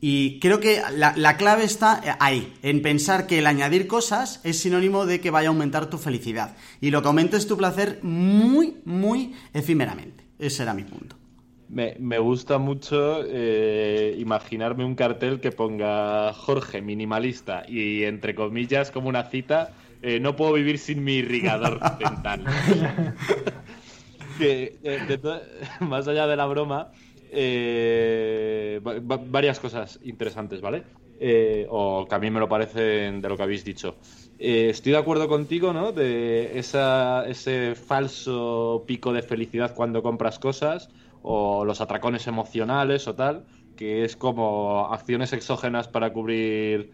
[0.00, 5.06] y creo que la, clave está ahí, en pensar que el añadir cosas es sinónimo
[5.06, 6.56] de que vaya a aumentar tu felicidad.
[6.80, 10.24] Y lo que aumentes tu placer muy, muy efímeramente.
[10.38, 11.16] Ese era mi punto.
[11.68, 19.10] Me, gusta mucho eh, imaginarme un cartel que ponga Jorge minimalista y entre comillas como
[19.10, 22.44] una cita, eh, no puedo vivir sin mi irrigador dental.
[24.38, 25.20] que, eh,
[25.80, 26.92] más allá de la broma,
[27.30, 30.84] eh, varias cosas interesantes, ¿vale?
[31.18, 33.98] Eh, o que a mí me lo parecen de lo que habéis dicho.
[34.38, 35.92] Eh, estoy de acuerdo contigo, ¿no?
[35.92, 40.88] De ese falso pico de felicidad cuando compras cosas,
[41.22, 46.92] o los atracones emocionales o tal, que es como acciones exógenas para cubrir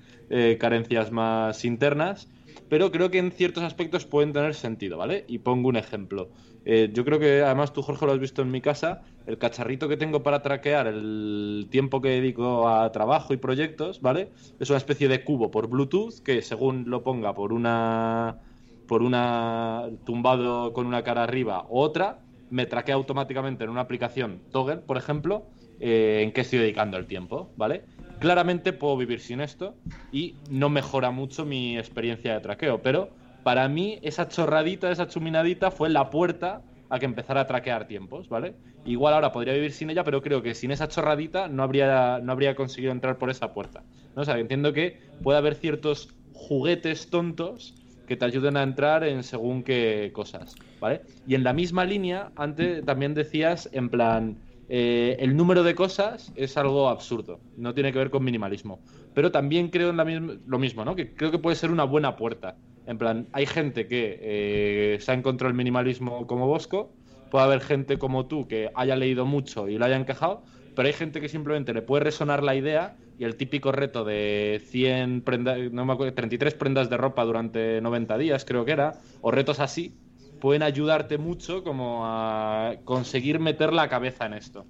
[0.58, 2.28] carencias más internas,
[2.68, 5.24] pero creo que en ciertos aspectos pueden tener sentido, ¿vale?
[5.28, 6.32] Y pongo un ejemplo.
[6.64, 9.02] Eh, yo creo que además tú, Jorge, lo has visto en mi casa.
[9.26, 14.30] El cacharrito que tengo para traquear el tiempo que dedico a trabajo y proyectos, ¿vale?
[14.58, 18.38] Es una especie de cubo por Bluetooth que según lo ponga por una
[18.86, 24.42] por una tumbado con una cara arriba u otra, me traquea automáticamente en una aplicación
[24.52, 25.46] Toggle, por ejemplo,
[25.80, 27.84] eh, en qué estoy dedicando el tiempo, ¿vale?
[28.20, 29.74] Claramente puedo vivir sin esto
[30.12, 33.10] y no mejora mucho mi experiencia de traqueo, pero
[33.44, 38.28] para mí esa chorradita, esa chuminadita fue la puerta a que empezara a traquear tiempos,
[38.28, 38.54] ¿vale?
[38.84, 42.32] Igual ahora podría vivir sin ella, pero creo que sin esa chorradita no habría, no
[42.32, 43.82] habría conseguido entrar por esa puerta.
[44.16, 44.22] ¿no?
[44.22, 47.74] O sea, entiendo que puede haber ciertos juguetes tontos
[48.06, 51.02] que te ayuden a entrar en según qué cosas, ¿vale?
[51.26, 54.36] Y en la misma línea, antes también decías, en plan,
[54.68, 58.80] eh, el número de cosas es algo absurdo, no tiene que ver con minimalismo.
[59.14, 60.96] Pero también creo en la lo mismo, ¿no?
[60.96, 62.56] Que creo que puede ser una buena puerta.
[62.86, 66.92] En plan, hay gente que eh, se ha encontrado el minimalismo como Bosco,
[67.30, 70.42] puede haber gente como tú que haya leído mucho y lo haya encajado,
[70.76, 74.62] pero hay gente que simplemente le puede resonar la idea y el típico reto de
[74.66, 79.00] 100 prendas, no me acuerdo, 33 prendas de ropa durante 90 días, creo que era,
[79.20, 79.94] o retos así,
[80.40, 84.66] pueden ayudarte mucho como a conseguir meter la cabeza en esto.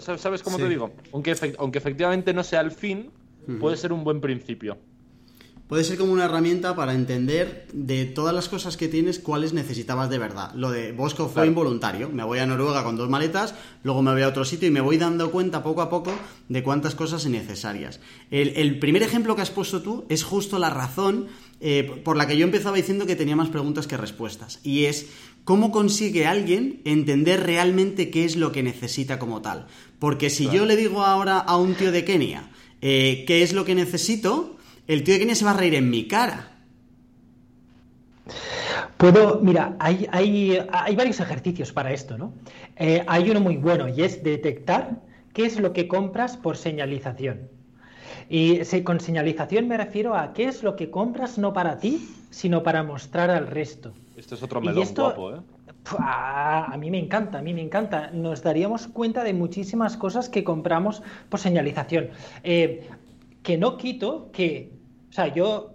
[0.00, 0.92] ¿Sabes, cómo te digo?
[1.14, 3.10] Aunque, aunque efectivamente no sea el fin,
[3.58, 4.76] puede ser un buen principio.
[5.68, 10.08] Puede ser como una herramienta para entender de todas las cosas que tienes cuáles necesitabas
[10.08, 10.50] de verdad.
[10.54, 12.08] Lo de Bosco fue involuntario.
[12.08, 14.80] Me voy a Noruega con dos maletas, luego me voy a otro sitio y me
[14.80, 16.14] voy dando cuenta poco a poco
[16.48, 18.00] de cuántas cosas son necesarias.
[18.30, 21.26] El, primer ejemplo que has puesto tú es justo la razón
[21.60, 24.60] eh, por la que yo empezaba diciendo que tenía más preguntas que respuestas.
[24.62, 25.08] Y es
[25.44, 29.66] cómo consigue alguien entender realmente qué es lo que necesita como tal.
[29.98, 32.48] Porque si yo le digo ahora a un tío de Kenia
[32.80, 34.57] eh, qué es lo que necesito,
[34.88, 36.48] el tío de Kenia se va a reír en mi cara.
[38.96, 42.32] Puedo, mira, hay, hay, hay varios ejercicios para esto, ¿no?
[42.76, 45.00] Eh, hay uno muy bueno y es detectar
[45.32, 47.48] qué es lo que compras por señalización.
[48.28, 52.62] Y con señalización me refiero a qué es lo que compras no para ti, sino
[52.62, 53.92] para mostrar al resto.
[54.16, 55.40] Esto es otro melón guapo, ¿eh?
[55.98, 58.10] A mí me encanta, a mí me encanta.
[58.10, 62.10] Nos daríamos cuenta de muchísimas cosas que compramos por señalización.
[62.42, 62.88] Eh,
[63.42, 64.77] que no quito que
[65.08, 65.74] o sea, yo,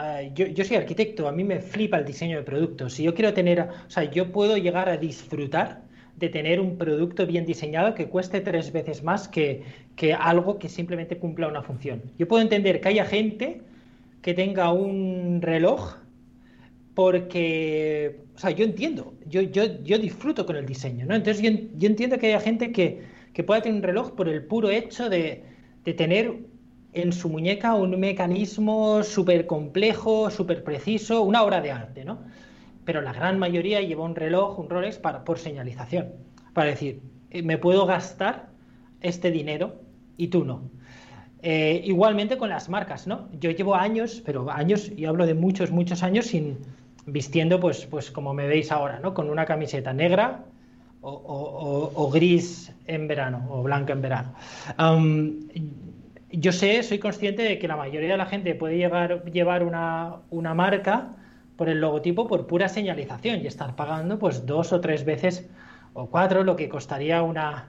[0.00, 2.94] eh, yo, yo, soy arquitecto, a mí me flipa el diseño de productos.
[2.94, 5.82] Si yo quiero tener, o sea, yo puedo llegar a disfrutar
[6.16, 9.62] de tener un producto bien diseñado que cueste tres veces más que,
[9.96, 12.02] que algo que simplemente cumpla una función.
[12.18, 13.62] Yo puedo entender que haya gente
[14.22, 15.96] que tenga un reloj
[16.94, 21.14] porque, o sea, yo entiendo, yo, yo, yo disfruto con el diseño, ¿no?
[21.14, 23.00] Entonces yo, yo entiendo que haya gente que,
[23.32, 25.42] que, pueda tener un reloj por el puro hecho de,
[25.84, 26.36] de tener
[26.92, 32.18] en su muñeca un mecanismo súper complejo, súper preciso, una obra de arte, ¿no?
[32.84, 36.08] Pero la gran mayoría lleva un reloj, un Rolex, para, por señalización,
[36.52, 37.00] para decir,
[37.30, 38.48] eh, me puedo gastar
[39.00, 39.80] este dinero
[40.16, 40.62] y tú no.
[41.42, 43.28] Eh, igualmente con las marcas, ¿no?
[43.38, 46.58] Yo llevo años, pero años, y hablo de muchos, muchos años, sin
[47.06, 49.14] vistiendo, pues, pues como me veis ahora, ¿no?
[49.14, 50.44] Con una camiseta negra
[51.02, 54.34] o, gris en verano, o blanca en verano
[56.32, 60.54] yo sé, soy consciente de que la mayoría de la gente puede llevar, llevar una,
[60.54, 61.10] marca
[61.56, 65.48] por el logotipo por pura señalización y estar pagando pues dos o tres veces
[65.92, 67.68] o cuatro lo que costaría una,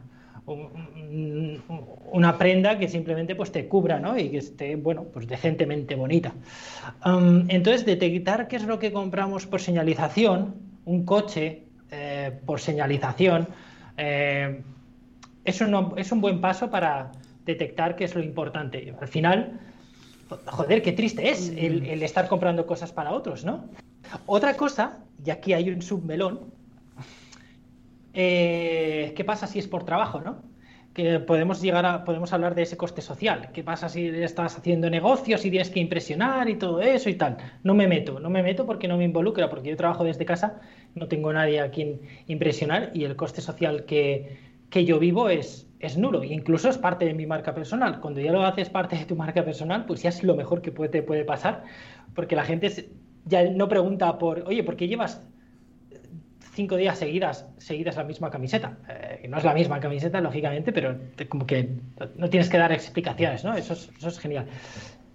[2.11, 4.17] una prenda que simplemente pues te cubra ¿no?
[4.17, 6.33] y que esté bueno pues decentemente bonita
[7.05, 13.47] um, entonces detectar qué es lo que compramos por señalización un coche eh, por señalización
[13.97, 14.61] eh,
[15.67, 17.11] no, es un buen paso para
[17.45, 18.93] detectar qué es lo importante.
[18.99, 19.59] Al final,
[20.45, 23.65] joder, qué triste es el, estar comprando cosas para otros, ¿no?
[24.25, 26.51] Otra cosa, y aquí hay un submelón,
[28.13, 30.43] eh, ¿qué pasa si es por trabajo, no?
[30.93, 33.49] Que podemos llegar a, podemos hablar de ese coste social.
[33.53, 37.37] ¿Qué pasa si estás haciendo negocios y tienes que impresionar y todo eso y tal?
[37.63, 40.59] No me meto, no me meto porque no me involucra, porque yo trabajo desde casa,
[40.95, 45.67] no tengo nadie a quien impresionar y el coste social que, que yo vivo es,
[45.79, 47.99] es nulo, incluso es parte de mi marca personal.
[47.99, 50.71] Cuando ya lo haces parte de tu marca personal, pues ya es lo mejor que
[50.71, 51.63] te puede pasar,
[52.15, 52.89] porque la gente
[53.25, 55.21] ya no pregunta por, oye, ¿por qué llevas
[56.53, 58.77] cinco días seguidas, seguidas la misma camiseta?
[58.89, 61.69] Eh, no es la misma camiseta, lógicamente, pero como que
[62.15, 63.53] no tienes que dar explicaciones, ¿no?
[63.53, 64.47] Eso es, eso es genial.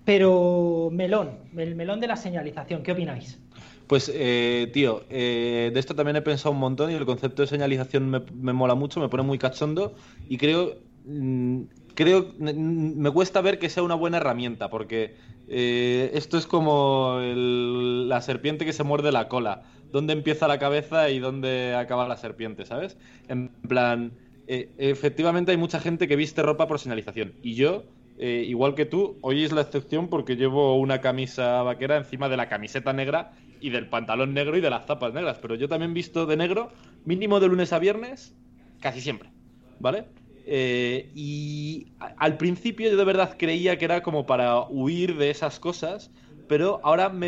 [0.05, 3.40] Pero melón, el melón de la señalización, ¿qué opináis?
[3.87, 7.49] Pues, eh, tío, eh, de esto también he pensado un montón y el concepto de
[7.49, 9.94] señalización me, mola mucho, me pone muy cachondo
[10.29, 11.62] y creo, mm,
[11.94, 15.14] creo, me cuesta ver que sea una buena herramienta porque
[15.46, 21.09] eh, esto es como la serpiente que se muerde la cola, dónde empieza la cabeza
[21.11, 22.96] y dónde acaba la serpiente, ¿sabes?
[23.29, 24.14] En plan,
[24.49, 27.85] efectivamente hay mucha gente que viste ropa por señalización y yo
[28.18, 32.49] igual que tú, hoy es la excepción porque llevo una camisa vaquera encima de la
[32.49, 35.38] camiseta negra y del pantalón negro y de las zapas negras.
[35.40, 36.71] Pero yo también visto de negro,
[37.05, 38.35] mínimo de lunes a viernes,
[38.81, 39.31] casi siempre.
[39.79, 40.05] ¿Vale?
[40.49, 45.59] Eh, y al principio yo de verdad creía que era como para huir de esas
[45.59, 46.12] cosas,
[46.47, 47.27] pero ahora me,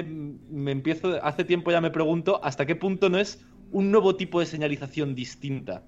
[0.71, 4.47] empiezo, hace tiempo ya me pregunto hasta qué punto no es un nuevo tipo de
[4.47, 5.83] señalización distinta.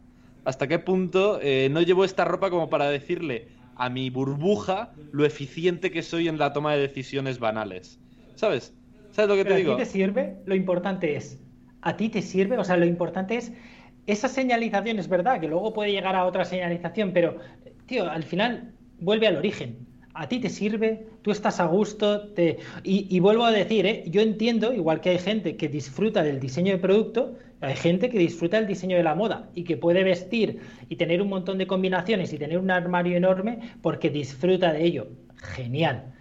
[0.44, 5.24] Hasta qué punto eh, no llevo esta ropa como para decirle a mi burbuja lo
[5.24, 8.00] eficiente que soy en la toma de decisiones banales.
[8.34, 8.74] ¿Sabes?
[9.10, 9.72] ¿Sabes lo que te digo?
[9.72, 10.36] ¿A ti te sirve?
[10.44, 11.40] Lo importante es,
[11.82, 12.58] ¿a ti te sirve?
[12.58, 13.52] O sea, lo importante es,
[14.06, 17.36] esa señalización es verdad, que luego puede llegar a otra señalización, pero,
[17.86, 19.86] tío, al final vuelve al origen.
[20.12, 22.58] a ti te sirve, tú estás a gusto, te...
[22.82, 24.02] y, vuelvo a decir, ¿eh?
[24.08, 28.18] yo entiendo, igual que hay gente que disfruta del diseño de producto, hay gente que
[28.18, 31.66] disfruta del diseño de la moda y que puede vestir y tener un montón de
[31.66, 35.08] combinaciones y tener un armario enorme porque disfruta de ello.
[35.36, 36.12] Genial.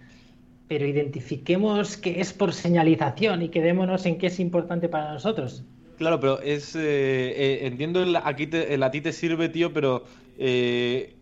[0.70, 5.64] Pero identifiquemos que es por señalización y quedémonos en qué es importante para nosotros.
[5.98, 6.76] Claro, pero es.
[6.76, 10.04] Eh, eh, entiendo, el, aquí el a ti te sirve, tío, pero.
[10.38, 11.16] Eh,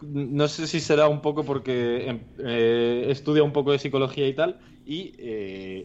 [0.00, 2.20] no sé si será un poco porque em,
[3.10, 5.12] estudia un poco de psicología y tal, y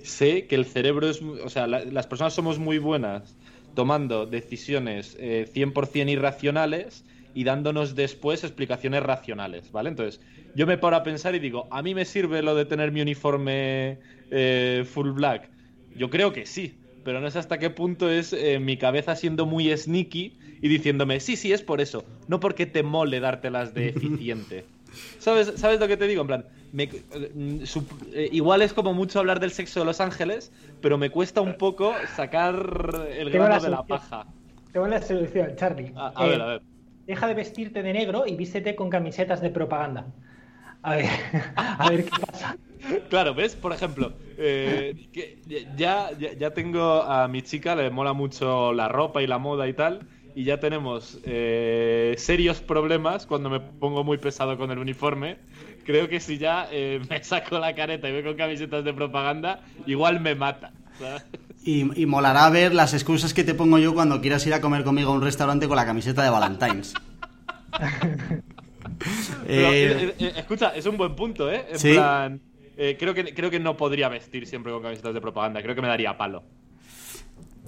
[0.04, 1.22] sé que el cerebro es.
[1.22, 3.36] O sea, las personas somos muy buenas
[3.74, 9.90] tomando decisiones 100% eh, irracionales y dándonos después explicaciones racionales, ¿vale?
[9.90, 10.22] Entonces,
[10.54, 13.02] yo me paro a pensar y digo, ¿a mí me sirve lo de tener mi
[13.02, 15.50] uniforme eh, full black?
[15.94, 19.46] Yo creo que sí, pero no sé hasta qué punto es eh, mi cabeza siendo
[19.46, 23.90] muy sneaky y diciéndome, sí, sí, es por eso, no porque te mole dártelas de
[23.96, 24.66] eficiente.
[25.18, 26.22] ¿Sabes, ¿Sabes lo que te digo?
[26.22, 26.46] En plan,
[26.78, 30.52] eh, igual es como mucho hablar del sexo de Los Ángeles,
[30.82, 32.56] pero me cuesta un poco sacar
[33.10, 34.26] el grano de la paja.
[34.72, 35.92] Tengo la solución, Charlie.
[35.96, 36.62] A, ver, eh, a ver.
[37.06, 40.08] Deja de vestirte de negro y vístete con camisetas de propaganda.
[40.82, 41.06] A ver,
[42.06, 42.58] qué pasa.
[43.10, 43.56] Claro, ¿ves?
[43.56, 44.96] Por ejemplo, eh,
[45.78, 49.74] ya, ya, tengo a mi chica, le mola mucho la ropa y la moda y
[49.74, 55.38] tal, y ya tenemos serios problemas cuando me pongo muy pesado con el uniforme,
[55.84, 59.62] creo que si ya eh, me saco la careta y voy con camisetas de propaganda,
[59.86, 60.72] igual me mata.
[61.64, 65.12] Y, molará ver las excusas que te pongo yo cuando quieras ir a comer conmigo
[65.12, 66.94] a un restaurante con la camiseta de Valentine's.
[69.48, 71.66] Eh, eh, escucha, es un buen punto, ¿eh?
[71.72, 72.42] En plan,
[73.00, 75.88] creo, que, creo que no podría vestir siempre con camisetas de propaganda, creo que me
[75.88, 76.44] daría palo.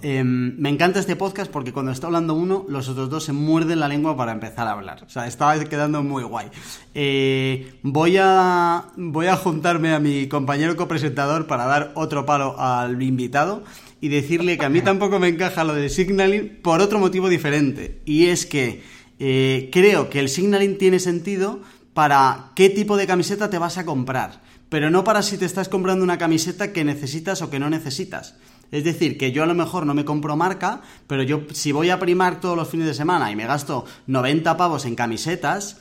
[0.05, 3.79] Em, me encanta este podcast porque cuando está hablando uno, los otros dos se muerden
[3.79, 5.01] la lengua para empezar a hablar.
[5.05, 6.47] O sea, estaba quedando muy guay.
[6.93, 13.01] Eh, voy, a, voy a juntarme a mi compañero copresentador para dar otro palo al
[13.01, 13.63] invitado
[14.01, 18.01] y decirle que a mí tampoco me encaja lo del signaling por otro motivo diferente.
[18.03, 18.83] Y es que
[19.19, 21.61] eh, creo que el signaling tiene sentido
[21.93, 25.69] para qué tipo de camiseta te vas a comprar, pero no para si te estás
[25.69, 28.35] comprando una camiseta que necesitas o que no necesitas.
[28.71, 31.89] Es decir, que yo a lo mejor no me compro marca, pero yo si voy
[31.89, 35.79] a primar todos los fines de semana y me gasto 90 pavos en camisetas,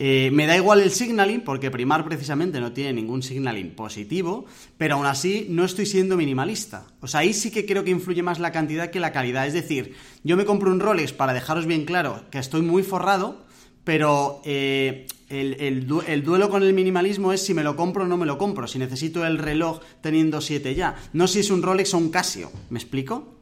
[0.00, 4.44] eh, me da igual el signaling, porque primar precisamente no tiene ningún signaling positivo,
[4.76, 6.84] pero aún así no estoy siendo minimalista.
[7.00, 9.46] O sea, ahí sí que creo que influye más la cantidad que la calidad.
[9.46, 13.44] Es decir, yo me compro un Rolex para dejaros bien claro que estoy muy forrado,
[13.84, 15.06] pero eh,
[15.40, 18.66] el, duelo con el minimalismo es si me lo compro o no me lo compro,
[18.66, 20.94] si necesito el reloj teniendo 7 ya.
[21.12, 22.50] No si es un Rolex o un Casio.
[22.70, 23.34] ¿Me explico?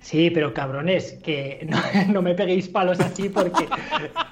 [0.00, 1.68] Sí, pero cabrones, que
[2.08, 3.66] no, me peguéis palos así porque...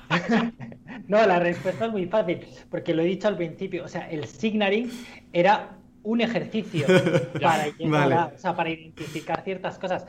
[1.08, 3.84] no, la respuesta es muy fácil, porque lo he dicho al principio.
[3.84, 4.90] O sea, el signaling
[5.32, 6.86] era un ejercicio
[7.40, 10.06] para, para identificar ciertas cosas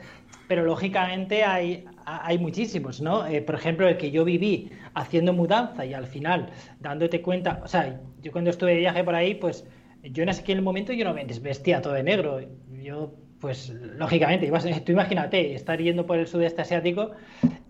[0.50, 3.24] pero lógicamente hay, hay muchísimos, ¿no?
[3.24, 7.68] Eh, por ejemplo, el que yo viví haciendo mudanza y al final dándote cuenta, o
[7.68, 9.64] sea, yo cuando estuve de viaje por ahí, pues
[10.02, 12.40] yo en aquel momento yo no me vestía todo de negro.
[12.82, 14.50] Yo, pues lógicamente,
[14.84, 17.12] tú imagínate estar yendo por el sudeste asiático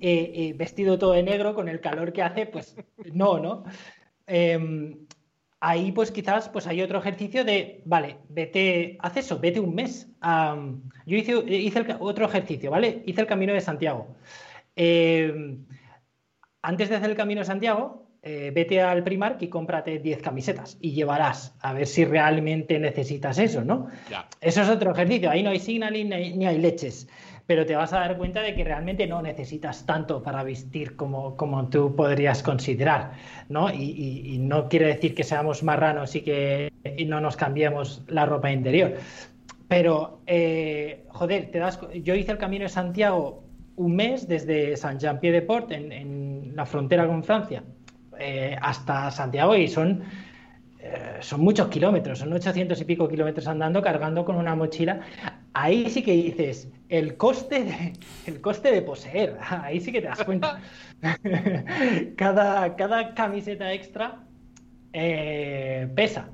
[0.00, 2.76] eh, eh, vestido todo de negro con el calor que hace, pues
[3.12, 3.64] no, ¿no?
[5.60, 9.74] Em, ahí pues quizás pues hay otro ejercicio de, vale, vete, haz eso, vete un
[9.74, 10.08] mes.
[11.06, 13.02] yo hice, hice otro ejercicio, ¿vale?
[13.06, 14.08] Hice el Camino de Santiago.
[14.76, 15.56] Eh,
[16.62, 20.76] antes de hacer el Camino de Santiago, eh, vete al Primark y cómprate 10 camisetas
[20.80, 23.88] y llevarás a ver si realmente necesitas eso, ¿no?
[24.42, 25.30] Eso es otro ejercicio.
[25.30, 27.08] Ahí no hay signaling ni hay leches
[27.50, 31.36] pero te vas a dar cuenta de que realmente no necesitas tanto para vestir como,
[31.36, 33.14] como tú podrías considerar,
[33.48, 33.74] ¿no?
[33.74, 36.72] Y, no quiere decir que seamos marranos y que
[37.08, 38.94] no nos cambiemos la ropa interior.
[39.66, 43.42] Pero, eh, joder, te das, yo hice el Camino de Santiago
[43.74, 47.64] un mes desde Saint-Jean-Pied-de-Port, en, la frontera con Francia,
[48.16, 50.04] eh, hasta Santiago y son
[50.82, 55.00] eh, son muchos kilómetros, son 800 y pico kilómetros andando, cargando con una mochila.
[55.52, 57.92] Ahí sí que dices, el coste de,
[58.26, 60.60] el coste de poseer, ahí sí que te das cuenta.
[62.16, 64.24] cada, cada camiseta extra
[64.92, 66.30] eh, pesa.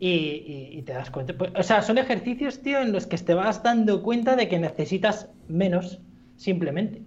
[0.00, 1.32] Y, te das cuenta.
[1.32, 4.58] Pues, o sea, son ejercicios, tío, en los que te vas dando cuenta de que
[4.58, 6.00] necesitas menos,
[6.36, 7.00] simplemente.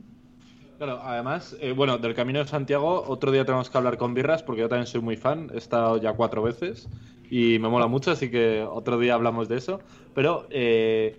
[0.78, 4.44] Claro, además, eh, bueno, del Camino de Santiago, otro día tenemos que hablar con Birras,
[4.44, 6.88] porque yo también soy muy fan, he estado ya cuatro veces
[7.32, 9.80] y me mola mucho, así que otro día hablamos de eso.
[10.14, 11.18] Pero eh,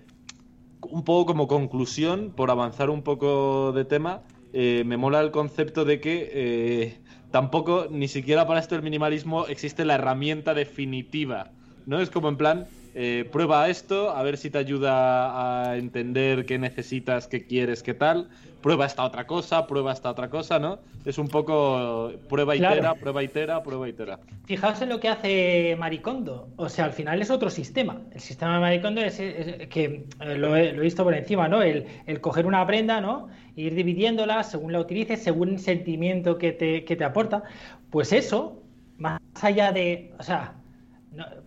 [0.83, 5.85] un poco como conclusión, por avanzar un poco de tema, eh, me mola el concepto
[5.85, 7.01] de que
[7.33, 11.51] tampoco, ni siquiera para esto el minimalismo existe la herramienta definitiva.
[11.85, 12.01] ¿No?
[12.01, 12.69] Es como en plan,
[13.01, 17.95] eh, prueba esto, a ver si te ayuda a entender qué necesitas, qué quieres, qué
[17.95, 18.29] tal.
[18.61, 20.81] Prueba esta otra cosa, prueba esta otra cosa, ¿no?
[21.05, 24.19] Es un poco prueba itera, prueba itera, prueba itera.
[24.47, 26.49] Fijaos en lo que hace Maricondo.
[26.57, 28.01] O sea, al final es otro sistema.
[28.11, 31.63] El sistema de Maricondo es, que eh, lo he, visto por encima, ¿no?
[31.63, 31.87] El,
[32.21, 33.29] coger una prenda, ¿no?
[33.55, 37.45] ir dividiéndola según la utilices, según el sentimiento que te, que te aporta.
[37.91, 38.61] Pues eso,
[38.97, 40.13] más allá de.
[40.19, 40.55] O sea,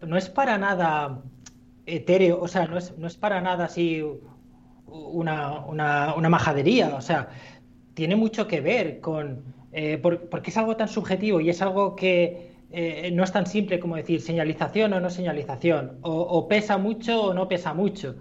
[0.07, 1.21] no es para nada
[1.85, 4.03] etéreo, o sea, no es, no es para nada así
[4.87, 7.29] una, una, majadería, o sea,
[7.93, 12.51] tiene mucho que ver con, eh, porque es algo tan subjetivo y es algo que
[12.71, 17.33] eh, no es tan simple como decir señalización o no señalización, o, pesa mucho o
[17.33, 18.15] no pesa mucho,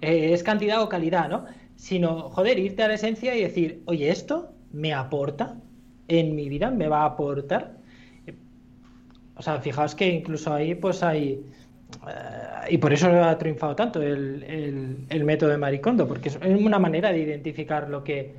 [0.00, 1.44] eh, es cantidad o calidad, ¿no?
[1.76, 5.56] Sino, joder, irte a la esencia y decir, oye, esto me aporta
[6.08, 7.76] en mi vida, me va a aportar.
[9.36, 11.44] O sea, fijaos que incluso ahí pues hay
[12.70, 17.18] y por eso ha triunfado tanto el, método de Maricondo, porque es una manera de
[17.18, 18.34] identificar lo que,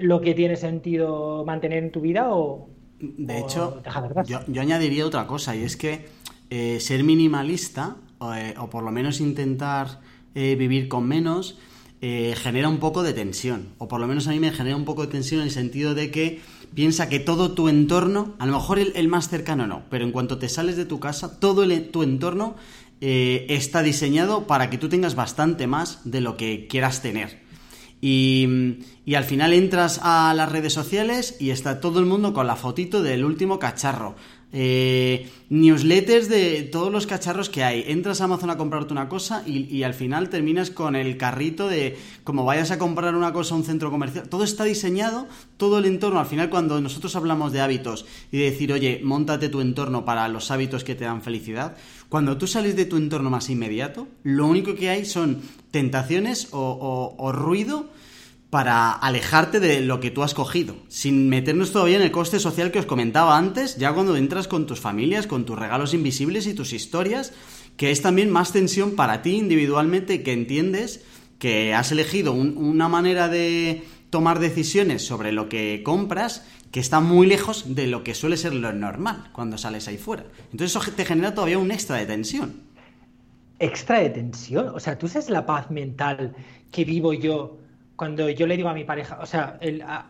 [0.00, 2.68] lo que tiene sentido mantener en tu vida o.
[2.98, 3.82] De hecho,
[4.26, 6.06] yo, añadiría otra cosa, y es que
[6.48, 7.96] eh, ser minimalista,
[8.36, 10.00] eh, o, por lo menos intentar
[10.34, 11.58] vivir con menos,
[12.00, 13.68] genera un poco de tensión.
[13.78, 15.94] O por lo menos a mí me genera un poco de tensión en el sentido
[15.94, 16.40] de que
[16.76, 20.38] piensa que todo tu entorno, a lo mejor el, más cercano no, pero en cuanto
[20.38, 22.54] te sales de tu casa, todo tu entorno
[23.00, 27.40] eh, está diseñado para que tú tengas bastante más de lo que quieras tener.
[28.02, 32.46] Y, y, al final entras a las redes sociales y está todo el mundo con
[32.46, 34.14] la fotito del último cacharro.
[34.52, 37.84] Eh, newsletters de todos los cacharros que hay.
[37.88, 41.96] Entras a Amazon a comprarte una cosa y, al final terminas con el carrito de
[42.24, 44.28] como vayas a comprar una cosa a un centro comercial.
[44.28, 45.26] Todo está diseñado,
[45.56, 46.20] todo el entorno.
[46.20, 50.28] Al final, cuando nosotros hablamos de hábitos y de decir, oye, montate tu entorno para
[50.28, 51.76] los hábitos que te dan felicidad,
[52.08, 57.32] cuando tú sales de tu entorno más inmediato, lo único que hay son tentaciones o
[57.32, 57.90] ruido
[58.50, 62.70] para alejarte de lo que tú has cogido, sin meternos todavía en el coste social
[62.70, 66.54] que os comentaba antes, ya cuando entras con tus familias, con tus regalos invisibles y
[66.54, 67.32] tus historias,
[67.76, 71.04] que es también más tensión para ti individualmente, que entiendes
[71.38, 77.26] que has elegido una manera de tomar decisiones sobre lo que compras que está muy
[77.26, 80.24] lejos de lo que suele ser lo normal cuando sales ahí fuera.
[80.52, 82.62] Entonces eso te genera todavía un extra de tensión.
[83.58, 84.68] ¿Extra de tensión?
[84.68, 86.34] O sea, ¿tú sabes la paz mental
[86.70, 87.58] que vivo yo
[87.96, 89.58] cuando yo le digo a mi pareja, o sea,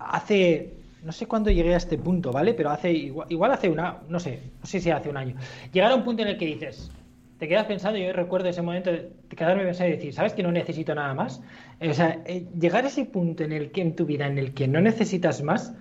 [0.01, 2.53] hace, no sé cuándo llegué a este punto, ¿vale?
[2.53, 5.37] Pero hace, igual, hace una, no sé, no sé si hace un año.
[5.73, 6.91] Llegar a un punto en el que dices,
[7.39, 10.51] te quedas pensando, yo recuerdo ese momento de quedarme pensando y decir, ¿sabes que no
[10.51, 11.41] necesito nada más?
[11.81, 14.53] O sea, eh, llegar a ese punto en el que en tu vida, en el
[14.53, 15.73] que no necesitas más,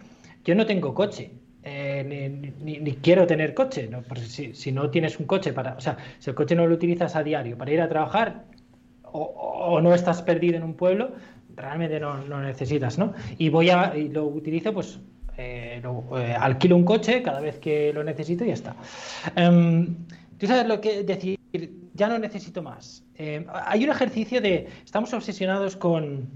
[0.43, 1.31] yo no tengo coche.
[1.67, 4.03] Eh, ni, quiero tener coche, ¿no?
[4.03, 6.75] Porque si, si, no tienes un coche para, o sea, si el coche no lo
[6.75, 8.43] utilizas a diario para ir a trabajar
[9.17, 11.13] o no estás perdido en un pueblo,
[11.55, 13.13] realmente no lo necesitas, ¿no?
[13.37, 14.99] Y voy a, y lo utilizo, pues
[15.37, 18.75] eh, eh, alquilo un coche cada vez que lo necesito y ya está.
[19.35, 19.95] Em,
[20.37, 21.39] Tú sabes lo que decir,
[21.93, 23.03] ya no necesito más.
[23.15, 26.29] Em, hay un ejercicio de, estamos obsesionados con,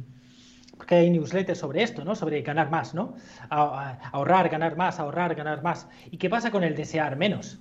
[0.77, 2.15] porque hay newsletters sobre esto, ¿no?
[2.15, 3.15] Sobre ganar más, ¿no?
[3.49, 5.87] ahorrar, ganar más, ahorrar, ganar más.
[6.11, 7.59] ¿Y qué pasa con el desear menos?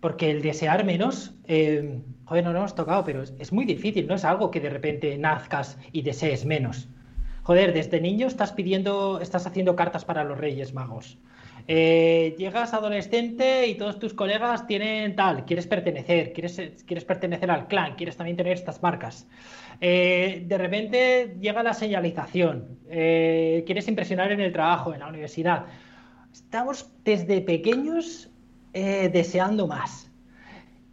[0.00, 4.14] Porque el desear menos, eh, joder, no lo hemos tocado, pero es, muy difícil, no
[4.14, 6.88] es algo que de repente nazcas y desees menos.
[7.42, 11.18] Joder, desde niño estás pidiendo, estás haciendo cartas para los Reyes Magos.
[11.66, 17.94] Eh, llegas adolescente y todos tus colegas tienen tal, quieres pertenecer, quieres, pertenecer al clan,
[17.96, 19.26] quieres también tener estas marcas.
[19.80, 25.66] Eh, de repente llega la señalización, quieres impresionar en el trabajo, en la universidad.
[26.32, 28.30] Estamos desde pequeños
[28.74, 30.07] eh, deseando más.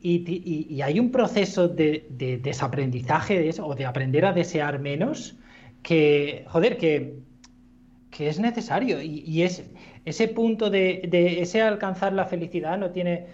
[0.07, 2.05] Y, hay un proceso de,
[2.43, 5.35] desaprendizaje o de aprender a desear menos,
[5.81, 7.23] que, joder, que,
[8.19, 9.01] es necesario.
[9.01, 9.63] Y, es
[10.05, 11.09] ese punto de,
[11.41, 13.25] ese alcanzar la felicidad no tiene,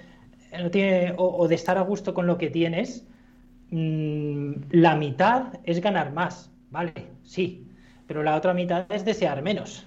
[0.57, 3.05] no tiene o, de estar a gusto con lo que tienes,
[3.71, 6.93] mm, la mitad es ganar más, ¿vale?
[7.23, 7.67] Sí,
[8.07, 9.85] pero la otra mitad es desear menos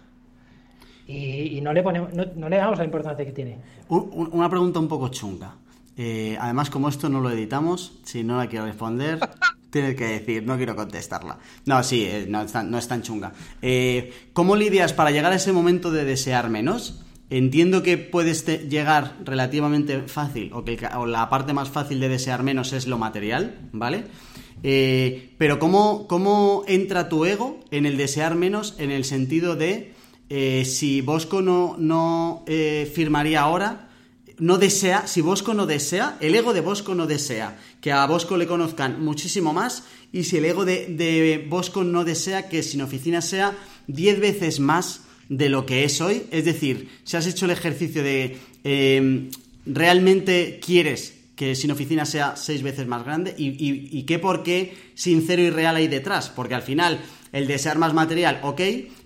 [1.06, 3.58] y, no, le ponemos, no, le damos la importancia que tiene.
[3.88, 5.54] Una pregunta un poco chunga.
[5.96, 9.18] Eh, además, como esto no lo editamos, si no la quiero responder,
[9.70, 11.38] tienes que decir, no quiero contestarla.
[11.66, 12.52] No, sí, eh, no, es
[12.88, 13.32] tan, chunga.
[13.62, 17.02] Eh, ¿Cómo lidias para llegar a ese momento de desear menos?
[17.30, 22.42] Entiendo que puedes llegar relativamente fácil, o que o la parte más fácil de desear
[22.42, 24.04] menos es lo material, ¿vale?
[24.62, 29.92] pero ¿cómo, ¿cómo entra tu ego en el desear menos en el sentido de
[30.30, 33.83] eh, si Bosco no, no eh, firmaría ahora,
[34.38, 38.36] no desea, si Bosco no desea, el ego de Bosco no desea que a Bosco
[38.36, 43.20] le conozcan muchísimo más y si el ego de, Bosco no desea que Sin Oficina
[43.20, 43.56] sea
[43.86, 48.02] 10 veces más de lo que es hoy, es decir, si has hecho el ejercicio
[48.02, 49.30] de em,
[49.66, 54.76] realmente quieres que Sin Oficina sea seis veces más grande y, y qué por qué
[54.94, 57.00] sincero y real hay detrás, porque al final
[57.32, 58.60] el desear más material, ok,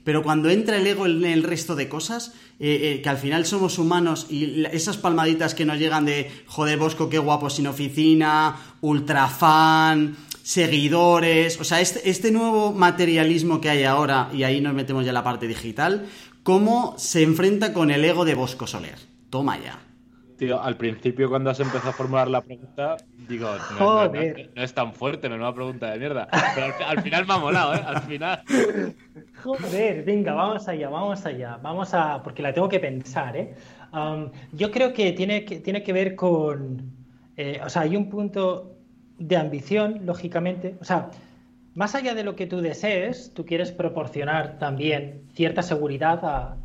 [0.08, 3.44] pero cuando entra el ego en el resto de cosas, eh, eh, que al final
[3.44, 8.56] somos humanos y esas palmaditas que nos llegan de joder Bosco, qué guapo sin oficina,
[8.80, 14.72] ultra fan, seguidores, o sea, este, este nuevo materialismo que hay ahora, y ahí nos
[14.72, 16.06] metemos ya en la parte digital,
[16.42, 18.98] ¿cómo se enfrenta con el ego de Bosco Soler?
[19.28, 19.87] Toma ya.
[20.38, 22.96] Tío, al principio cuando has empezado a formular la pregunta,
[23.28, 24.04] digo, no,
[24.54, 26.28] es tan fuerte, no es una pregunta de mierda.
[26.54, 27.82] Pero al, final me ha molado, ¿eh?
[27.84, 28.44] Al final.
[29.42, 31.58] Joder, venga, vamos allá, vamos allá.
[31.60, 32.22] Vamos a.
[32.22, 33.56] Porque la tengo que pensar, ¿eh?
[33.92, 36.92] Um, yo creo que tiene, que tiene que ver con.
[37.36, 38.76] Eh, o sea, hay un punto
[39.18, 40.76] de ambición, lógicamente.
[40.80, 41.10] O sea,
[41.74, 46.56] más allá de lo que tú desees, tú quieres proporcionar también cierta seguridad a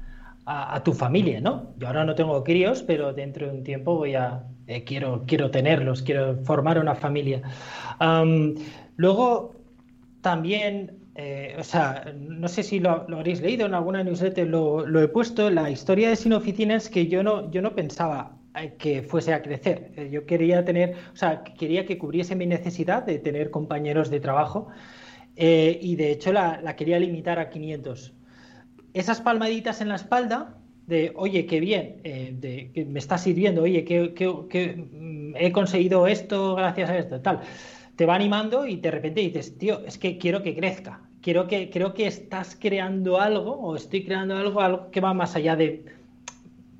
[0.45, 1.73] a, tu familia, ¿no?
[1.77, 5.51] Yo ahora no tengo críos, pero dentro de un tiempo voy a eh, quiero quiero
[5.51, 7.41] tenerlos, quiero formar una familia.
[8.95, 9.55] luego
[10.21, 15.01] también, eh, o sea, no sé si lo, habréis leído en alguna newsletter, lo, lo,
[15.01, 15.49] he puesto.
[15.49, 19.41] La historia de Sin Oficinas que yo no yo no pensaba eh, que fuese a
[19.41, 20.09] crecer.
[20.11, 24.69] Yo quería tener, o sea, quería que cubriese mi necesidad de tener compañeros de trabajo.
[25.35, 28.13] y de hecho la, la, quería limitar a 500
[28.93, 33.63] esas palmaditas en la espalda de, oye, qué bien, eh, de, que me está sirviendo,
[33.63, 37.41] oye, mm, he conseguido esto gracias a esto, tal,
[37.95, 41.69] te va animando y de repente dices, tío, es que quiero que crezca, quiero que,
[41.69, 45.85] creo que estás creando algo o estoy creando algo, que va más allá de,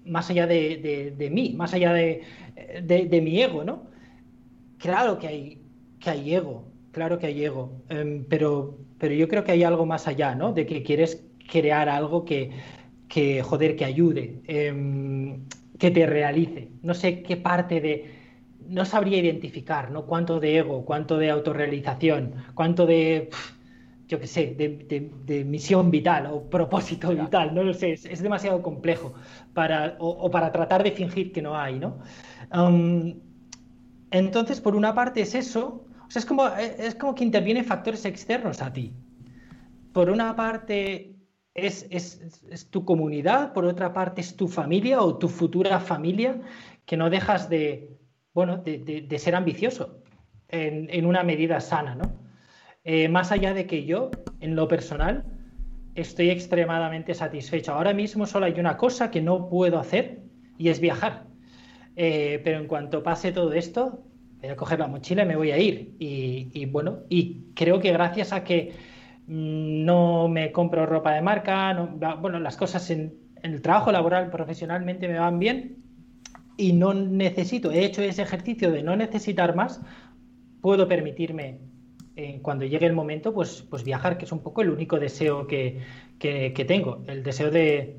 [0.05, 3.84] más allá de, mí, más allá de, mi ego, ¿no?
[4.78, 5.61] Claro que hay,
[5.99, 9.86] que hay ego, claro que hay ego, em, pero, pero yo creo que hay algo
[9.86, 10.51] más allá, ¿no?
[10.51, 12.49] De que quieres crear algo que,
[13.08, 15.45] que joder, que ayude, em,
[15.78, 16.70] que te realice.
[16.82, 17.93] No sé qué parte de...
[18.68, 20.06] No sabría identificar, ¿no?
[20.06, 23.30] Cuánto de ego, cuánto de autorrealización, cuánto de...
[24.08, 29.14] yo qué sé, de, misión vital o propósito vital, no lo sé, es, demasiado complejo
[29.54, 31.99] para, o, para tratar de fingir que no hay, ¿no?
[32.51, 33.20] Em,
[34.12, 38.06] entonces, por una parte es eso, o sea, es como, es como que intervienen factores
[38.06, 38.93] externos a ti.
[39.91, 41.12] Por una parte,
[41.56, 46.41] es, es, tu comunidad, por otra parte es tu familia o tu futura familia,
[46.86, 47.91] que no dejas de,
[48.34, 50.01] bueno, de, ser ambicioso
[50.49, 52.24] en, una medida sana, ¿no?
[52.84, 55.24] Eh, más allá de que yo, en lo personal,
[55.95, 57.74] estoy extremadamente satisfecho.
[57.74, 60.22] Ahora mismo solo hay una cosa que no puedo hacer
[60.58, 61.28] y es viajar.
[61.95, 64.04] Eh, pero en cuanto pase todo esto,
[64.41, 65.95] voy a coger la mochila y me voy a ir.
[65.99, 68.74] y bueno, y creo que gracias a que
[69.28, 71.74] no me compro ropa de marca,
[72.19, 75.78] bueno, las cosas en, el trabajo laboral profesionalmente me van bien
[76.57, 79.82] y no necesito, he hecho ese ejercicio de no necesitar más,
[80.61, 81.59] puedo permitirme
[82.15, 85.47] eh, cuando llegue el momento, pues, pues viajar, que es un poco el único deseo
[85.47, 85.82] que,
[86.67, 87.97] tengo, el deseo de,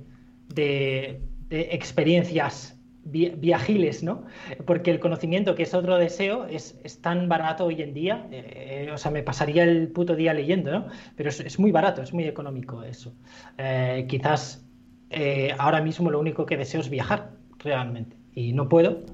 [0.49, 1.21] de
[1.51, 4.25] experiencias viajiles, ¿no?
[4.65, 8.99] Porque el conocimiento, que es otro deseo, es, tan barato hoy en día, eh, o
[8.99, 10.87] sea, me pasaría el puto día leyendo, ¿no?
[11.17, 13.15] Pero es, muy barato, es muy económico eso.
[13.59, 14.67] Eh, quizás
[15.11, 19.05] eh, ahora mismo lo único que deseo es viajar, realmente, y no puedo.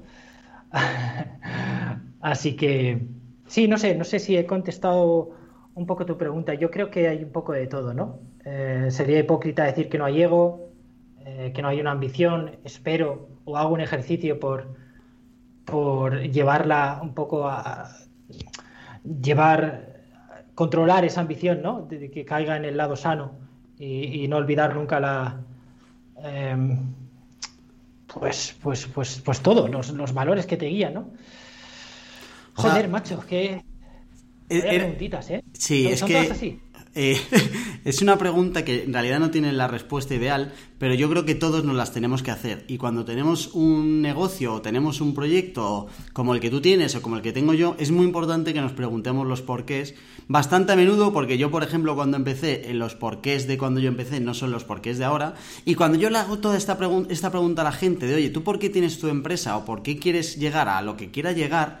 [2.21, 3.01] Así que,
[3.47, 5.31] sí, no sé, no sé si he contestado
[5.75, 6.53] un poco tu pregunta.
[6.53, 8.19] Yo creo que hay un poco de todo, ¿no?
[8.89, 10.71] sería hipócrita decir que no hay ego,
[11.53, 14.75] que no hay una ambición, espero o hago un ejercicio por,
[15.65, 17.89] por llevarla un poco a,
[19.03, 20.01] llevar,
[20.55, 21.83] controlar esa ambición, ¿no?
[21.83, 23.33] De, que caiga en el lado sano
[23.77, 25.41] y, no olvidar nunca la...
[26.23, 26.93] Em,
[28.07, 31.09] pues, pues, pues, pues todo, los, valores que te guían, ¿no?
[32.53, 33.63] Joder, macho, que...
[34.49, 35.43] Eh, preguntitas, ¿eh?
[35.53, 36.17] Sí, es que...
[36.17, 36.61] Así?
[36.93, 37.17] Eh,
[37.85, 41.35] es una pregunta que en realidad no tiene la respuesta ideal, pero yo creo que
[41.35, 42.65] todos nos las tenemos que hacer.
[42.67, 47.01] Y cuando tenemos un negocio o tenemos un proyecto como el que tú tienes o
[47.01, 49.95] como el que tengo yo, es muy importante que nos preguntemos los porqués
[50.27, 53.87] bastante a menudo, porque yo, por ejemplo, cuando empecé, en los porqués de cuando yo
[53.87, 55.35] empecé no son los porqués de ahora.
[55.65, 56.77] Y cuando yo le hago toda esta,
[57.09, 59.83] esta pregunta a la gente de, oye, ¿tú por qué tienes tu empresa o por
[59.83, 61.79] qué quieres llegar a lo que quieras llegar?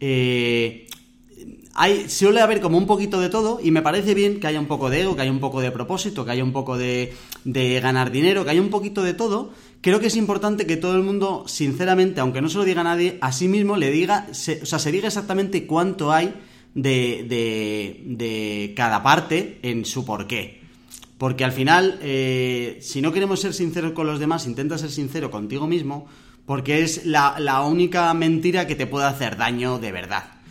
[0.00, 0.88] Eh,
[1.74, 4.66] hay, suele haber como un poquito de todo y me parece bien que haya un
[4.66, 7.14] poco de ego, que haya un poco de propósito, que haya un poco de,
[7.44, 9.52] de ganar dinero, que haya un poquito de todo.
[9.80, 12.84] Creo que es importante que todo el mundo, sinceramente, aunque no se lo diga a
[12.84, 16.34] nadie, a sí mismo le diga, o sea, se diga exactamente cuánto hay
[16.74, 20.60] de, de, de cada parte en su porqué.
[21.18, 25.30] Porque al final, eh, si no queremos ser sinceros con los demás, intenta ser sincero
[25.30, 26.06] contigo mismo,
[26.46, 30.41] porque es la, la única mentira que te puede hacer daño de verdad.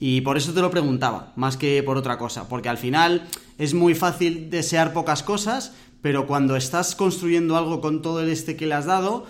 [0.00, 3.28] Y por eso te lo preguntaba, más que por otra cosa, porque al final
[3.58, 8.56] es muy fácil desear pocas cosas, pero cuando estás construyendo algo con todo el este
[8.56, 9.26] que le has dado,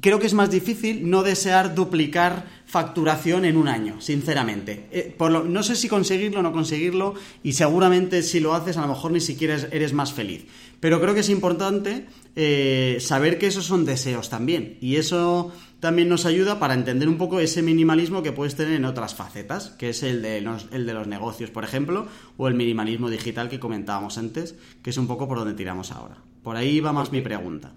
[0.00, 4.86] creo que es más difícil no desear duplicar facturación en un año, sinceramente.
[4.92, 8.76] Eh, por lo, no sé si conseguirlo o no conseguirlo, y seguramente si lo haces
[8.76, 10.44] a lo mejor ni siquiera eres más feliz.
[10.80, 12.06] Pero creo que es importante
[12.36, 15.52] eh, saber que esos son deseos también, y eso
[15.82, 19.70] también nos ayuda para entender un poco ese minimalismo que puedes tener en otras facetas,
[19.70, 22.06] que es el de los, el de los negocios, por ejemplo,
[22.36, 26.18] o el minimalismo digital que comentábamos antes, que es un poco por donde tiramos ahora.
[26.44, 27.72] Por ahí va más mi pregunta.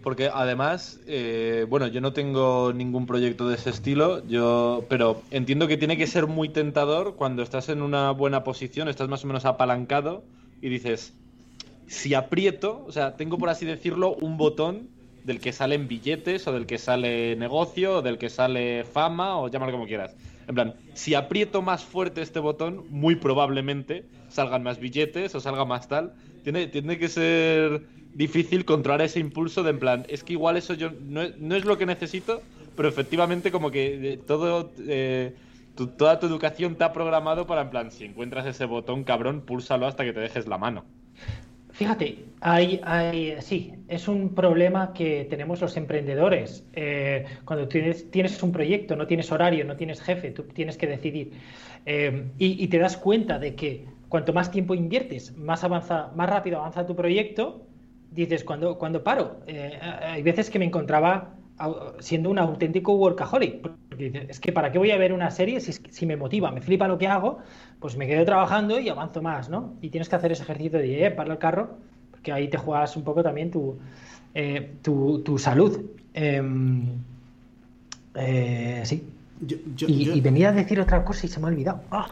[0.00, 5.66] Porque además, eh, bueno, yo no tengo ningún proyecto de ese estilo, yo, pero entiendo
[5.66, 9.26] que tiene que ser muy tentador cuando estás en una buena posición, estás más o
[9.26, 10.22] menos apalancado
[10.62, 11.14] y dices,
[11.88, 14.93] si aprieto, o sea, tengo por así decirlo un botón
[15.24, 19.48] del que salen billetes o del que sale negocio o del que sale fama o
[19.48, 20.14] llámalo como quieras.
[20.46, 25.64] En plan, si aprieto más fuerte este botón, muy probablemente salgan más billetes o salga
[25.64, 26.14] más tal.
[26.42, 30.74] Tiene, tiene que ser difícil controlar ese impulso de en plan, es que igual eso
[30.74, 32.42] yo no, es lo que necesito,
[32.76, 34.72] pero efectivamente como que eh, todo...
[34.86, 35.34] Eh,
[35.96, 39.88] toda tu educación te ha programado para en plan, si encuentras ese botón, cabrón, púlsalo
[39.88, 40.84] hasta que te dejes la mano.
[41.74, 46.64] Fíjate, hay, hay, sí, es un problema que tenemos los emprendedores.
[46.72, 50.86] Eh, cuando tienes, tienes, un proyecto, no tienes horario, no tienes jefe, tú tienes que
[50.86, 51.32] decidir.
[51.84, 56.58] Eh, y, te das cuenta de que cuanto más tiempo inviertes, más, avanza, más rápido
[56.58, 57.66] avanza tu proyecto.
[58.12, 61.34] Dices, cuando, cuando paro, eh, hay veces que me encontraba
[61.98, 63.68] siendo un auténtico workaholic.
[63.98, 66.86] Es que ¿para qué voy a ver una serie si, si me motiva, me flipa
[66.86, 67.38] lo que hago?
[67.84, 69.74] Pues me quedo trabajando y avanzo más, ¿no?
[69.82, 71.76] Y tienes que hacer ese ejercicio de, eh, para el carro,
[72.10, 73.76] porque ahí te juegas un poco también tu,
[74.34, 75.82] eh, tu, salud.
[76.14, 76.86] Em,
[78.14, 79.06] eh, sí.
[79.86, 81.82] y, venía a decir otra cosa y se me ha olvidado.
[81.90, 82.06] ¡Ah!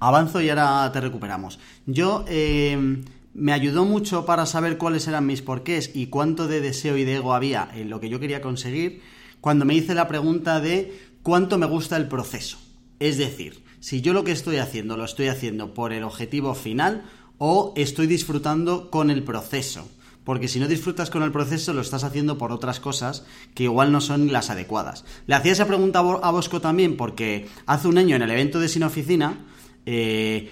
[0.00, 1.60] Avanzo y ahora te recuperamos.
[1.84, 6.96] Yo em, me ayudó mucho para saber cuáles eran mis porqués y cuánto de deseo
[6.96, 9.02] y de ego había en lo que yo quería conseguir
[9.42, 12.56] cuando me hice la pregunta de cuánto me gusta el proceso.
[13.00, 17.04] Es decir, si yo lo que estoy haciendo lo estoy haciendo por el objetivo final
[17.36, 19.86] o estoy disfrutando con el proceso.
[20.24, 23.92] Porque si no disfrutas con el proceso, lo estás haciendo por otras cosas que igual
[23.92, 25.04] no son las adecuadas.
[25.26, 28.68] Le hacía esa pregunta a Bosco también porque hace un año en el evento de
[28.68, 29.44] Sin Oficina,
[29.84, 30.50] eh,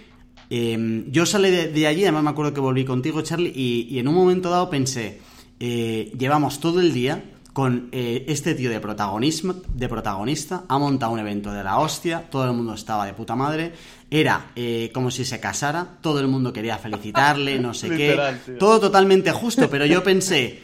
[0.55, 4.15] Em, yo salí de, allí, además me acuerdo que volví contigo, Charlie, y, en un
[4.15, 5.19] momento dado pensé,
[5.59, 11.13] eh, llevamos todo el día con eh, este tío de, protagonismo, de protagonista, ha montado
[11.13, 13.73] un evento de la hostia, todo el mundo estaba de puta madre,
[14.11, 18.19] era eh, como si se casara, todo el mundo quería felicitarle, no sé qué,
[18.59, 20.63] todo totalmente justo, pero yo pensé,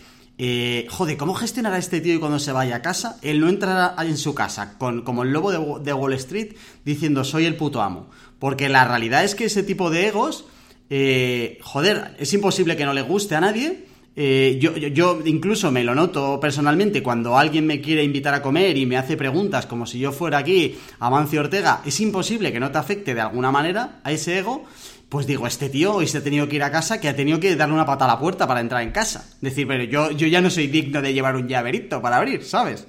[0.89, 3.19] joder, ¿cómo gestionará este tío y cuando se vaya a casa?
[3.23, 7.25] Él no entrará en su casa con, como el lobo de, de Wall Street diciendo
[7.25, 8.09] soy el puto amo.
[8.39, 10.45] Porque la realidad es que ese tipo de egos,
[10.91, 13.87] eh, joder, es imposible que no le guste a nadie.
[14.21, 18.77] Eh, yo, yo, incluso me lo noto personalmente cuando alguien me quiere invitar a comer
[18.77, 22.73] y me hace preguntas como si yo fuera aquí Amancio Ortega, es imposible que no
[22.73, 24.65] te afecte de alguna manera a ese ego.
[25.09, 27.39] Pues digo, este tío hoy se ha tenido que ir a casa que ha tenido
[27.39, 29.25] que darle una pata a la puerta para entrar en casa.
[29.41, 32.89] Decir, pero yo, yo ya no soy digno de llevar un llaverito para abrir, ¿sabes?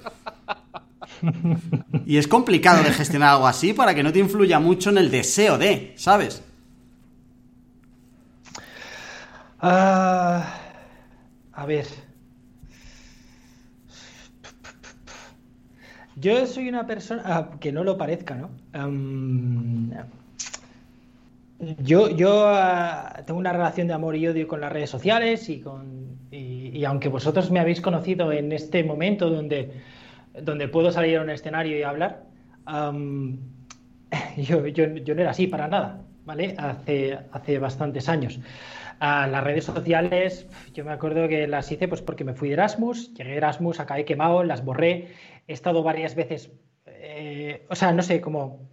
[2.06, 5.12] Y es complicado de gestionar algo así para que no te influya mucho en el
[5.12, 6.42] deseo de, ¿sabes?
[9.60, 10.69] Ah,
[11.60, 11.86] a ver.
[16.16, 18.48] Yo soy una persona ah, que no lo parezca, ¿no?
[21.80, 25.60] yo yo ah, tengo una relación de amor y odio con las redes sociales y
[25.60, 29.82] con y aunque vosotros me habéis conocido en este momento donde
[30.40, 32.24] donde puedo salir a un escenario y hablar,
[34.36, 36.54] yo, yo, no era así para nada, ¿vale?
[36.56, 38.40] Hace, hace bastantes años.
[39.00, 42.54] A las redes sociales, yo me acuerdo que las hice pues porque me fui de
[42.54, 45.08] Erasmus, llegué a Erasmus, acabé quemado, las borré,
[45.48, 46.52] he estado varias veces,
[46.84, 48.68] eh, o sea, no sé, como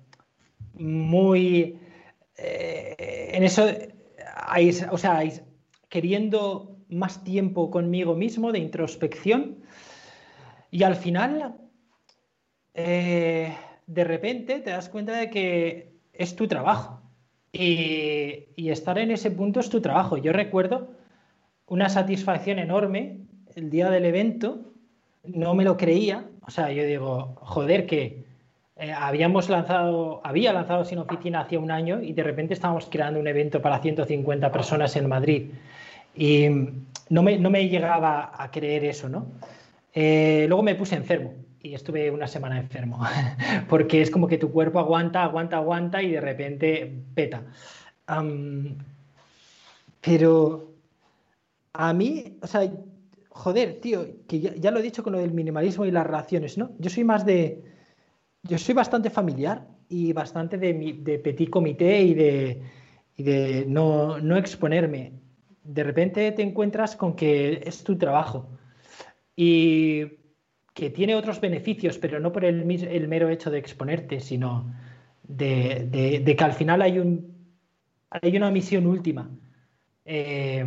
[0.74, 1.80] muy
[2.36, 3.68] eh, en eso,
[4.92, 5.24] o sea,
[5.88, 9.64] queriendo más tiempo conmigo mismo de introspección
[10.72, 11.56] y al final,
[12.74, 13.56] eh,
[13.86, 17.02] de repente te das cuenta de que es tu trabajo.
[17.52, 20.18] Y, y, estar en ese punto es tu trabajo.
[20.18, 20.90] Yo recuerdo
[21.68, 23.20] una satisfacción enorme
[23.56, 24.74] el día del evento,
[25.24, 26.26] no me lo creía.
[26.46, 28.26] O sea, yo digo, joder, que
[28.76, 33.20] eh, habíamos lanzado, había lanzado Sin Oficina hace un año y de repente estábamos creando
[33.20, 35.52] un evento para 150 personas en Madrid.
[36.16, 36.48] Y
[37.10, 39.28] no me, no me llegaba a creer eso, ¿no?
[39.94, 43.00] Eh, luego me puse enfermo y estuve una semana enfermo,
[43.70, 47.44] porque es como que tu cuerpo aguanta, aguanta, aguanta y de repente peta.
[50.02, 50.72] pero
[51.74, 52.72] a mí, o sea,
[53.30, 56.72] joder, tío, que ya, lo he dicho con lo del minimalismo y las relaciones, ¿no?
[56.80, 57.64] Yo soy más de,
[58.44, 62.62] yo soy bastante familiar y bastante de, de petit comité y de,
[63.16, 65.14] y de no, no, exponerme.
[65.64, 68.48] De repente te encuentras con que es tu trabajo
[69.36, 70.17] y
[70.78, 74.72] que tiene otros beneficios, pero no por el, el mero hecho de exponerte, sino
[75.24, 77.34] de, de, de, que al final hay, un,
[78.12, 79.28] hay una misión última.
[80.06, 80.64] Eh,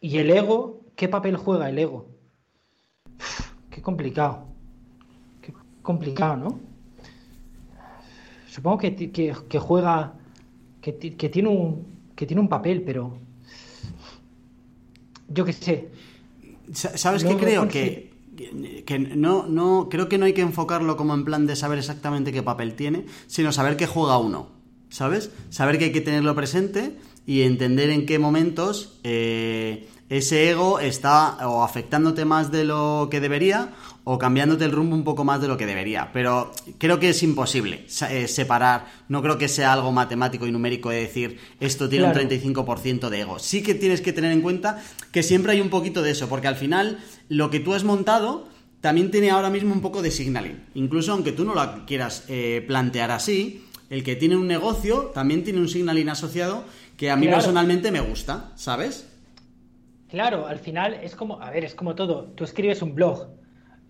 [0.00, 2.08] y el ego, ¿qué papel juega el ego?
[3.70, 4.56] Qué complicado
[5.86, 6.60] complicado, ¿no?
[8.50, 10.14] Supongo que, que, juega,
[10.82, 13.16] que, tiene un, que tiene un papel, pero
[15.28, 15.88] yo qué sé.
[16.72, 17.68] ¿Sabes qué creo?
[17.68, 18.05] Que,
[18.36, 22.32] que no, no, creo que no hay que enfocarlo como en plan de saber exactamente
[22.32, 24.48] qué papel tiene, sino saber qué juega uno,
[24.88, 25.30] ¿sabes?
[25.50, 31.48] Saber que hay que tenerlo presente y entender en qué momentos eh, ese ego está
[31.48, 33.74] o afectándote más de lo que debería
[34.08, 36.10] o cambiándote el rumbo un poco más de lo que debería.
[36.12, 40.90] Pero creo que es imposible eh, separar, no creo que sea algo matemático y numérico
[40.90, 43.40] de decir esto tiene un 35% de ego.
[43.40, 44.80] Sí que tienes que tener en cuenta
[45.10, 48.46] que siempre hay un poquito de eso, porque al final lo que tú has montado
[48.80, 50.62] también tiene ahora mismo un poco de signaling.
[50.74, 55.42] Incluso aunque tú no lo quieras eh, plantear así, el que tiene un negocio también
[55.42, 56.62] tiene un signaling asociado
[56.96, 59.08] que a mí personalmente me gusta, ¿sabes?
[60.08, 62.26] Claro, al final es como, a ver, es como todo.
[62.36, 63.26] Tú escribes un blog,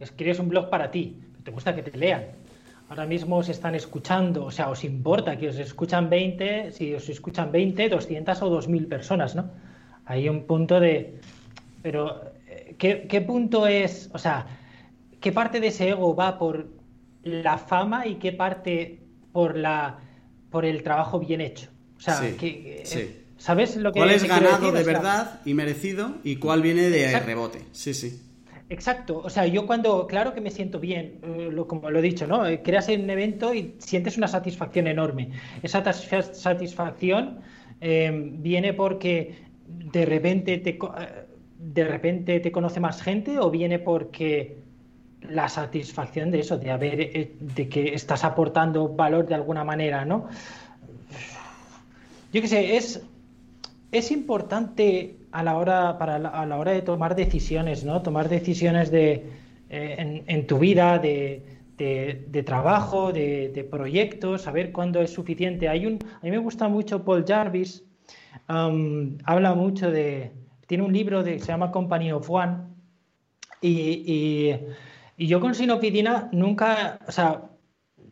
[0.00, 2.24] escribes un blog para ti, te gusta que te lean.
[2.88, 7.08] Ahora mismo os están escuchando, o sea, os importa que os escuchan 20, si os
[7.08, 9.50] escuchan 20, 200 o 2000 personas, ¿no?
[10.04, 11.18] Hay un punto de...
[11.82, 14.46] Pero, eh, ¿qué, ¿qué, punto es, o sea,
[15.20, 16.68] qué parte de ese ego va por
[17.24, 19.00] la fama y qué parte
[19.32, 19.98] por, la,
[20.50, 21.70] por el trabajo bien hecho?
[21.96, 23.16] O sea, que, sí.
[23.36, 27.62] ¿sabes lo que ¿Cuál es ganado de verdad y merecido y cuál viene de rebote?
[27.72, 28.25] Sí, sí.
[28.68, 32.26] Exacto, o sea, yo cuando, claro que me siento bien, eh, como lo he dicho,
[32.26, 32.44] ¿no?
[32.46, 35.30] Eh, creas un evento y sientes una satisfacción enorme.
[35.62, 37.38] Esa satisfacción
[37.80, 39.36] eh, viene porque
[39.68, 40.78] de repente te,
[41.58, 44.56] de repente te conoce más gente o viene porque
[45.20, 50.26] la satisfacción de eso, de haber, de que estás aportando valor de alguna manera, ¿no?
[52.32, 53.00] Yo qué sé, es,
[53.92, 58.00] es importante a la hora, para a la hora de tomar decisiones, ¿no?
[58.00, 59.26] Tomar decisiones de,
[59.68, 61.42] eh, en, tu vida, de,
[61.76, 65.68] de, trabajo, de, proyectos, saber cuándo es suficiente.
[65.68, 67.84] Hay un, a mí me gusta mucho Paul Jarvis,
[68.48, 70.32] um, habla mucho de,
[70.66, 72.56] tiene un libro de, se llama Company of One,
[73.60, 74.56] y,
[75.18, 77.42] y, yo con Sinopidina nunca, o sea,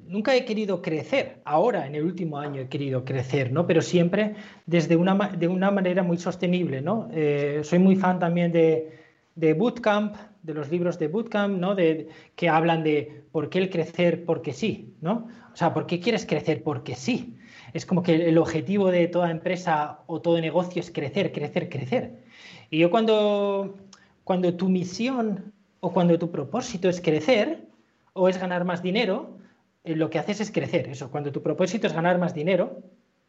[0.09, 3.67] nunca he querido crecer, ahora en el último año he querido crecer, ¿no?
[3.67, 4.35] Pero siempre
[4.67, 7.09] desde una, de una manera muy sostenible, ¿no?
[7.13, 8.99] Eh, soy muy fan también de,
[9.35, 11.75] de, Bootcamp, de los libros de Bootcamp, ¿no?
[11.75, 15.29] De, que hablan de por qué el crecer porque sí, ¿no?
[15.53, 17.37] O sea, ¿por qué quieres crecer porque sí?
[17.73, 22.23] Es como que el objetivo de toda empresa o todo negocio es crecer, crecer, crecer.
[22.71, 23.75] Y yo cuando,
[24.23, 27.67] cuando tu misión o cuando tu propósito es crecer
[28.13, 29.39] o es ganar más dinero,
[29.85, 30.89] eh, lo que haces es crecer.
[30.89, 32.83] Eso, cuando tu propósito es ganar más dinero,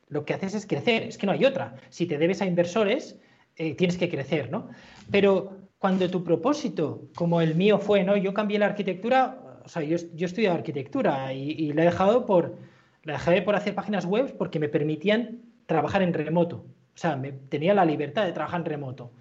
[0.08, 1.04] lo que haces es crecer.
[1.04, 1.76] Es que no hay otra.
[1.90, 3.20] Si te debes a inversores,
[3.58, 4.70] eh, tienes que crecer, ¿no?
[5.12, 8.18] Pero cuando tu propósito, como el mío fue, ¿no?
[8.18, 12.58] Yo cambié la arquitectura, o sea, yo, yo estudié arquitectura y, la he dejado por,
[13.04, 16.66] la dejé por hacer páginas web porque me permitían trabajar en remoto.
[16.96, 19.12] O sea, me, tenía la libertad de trabajar en remoto.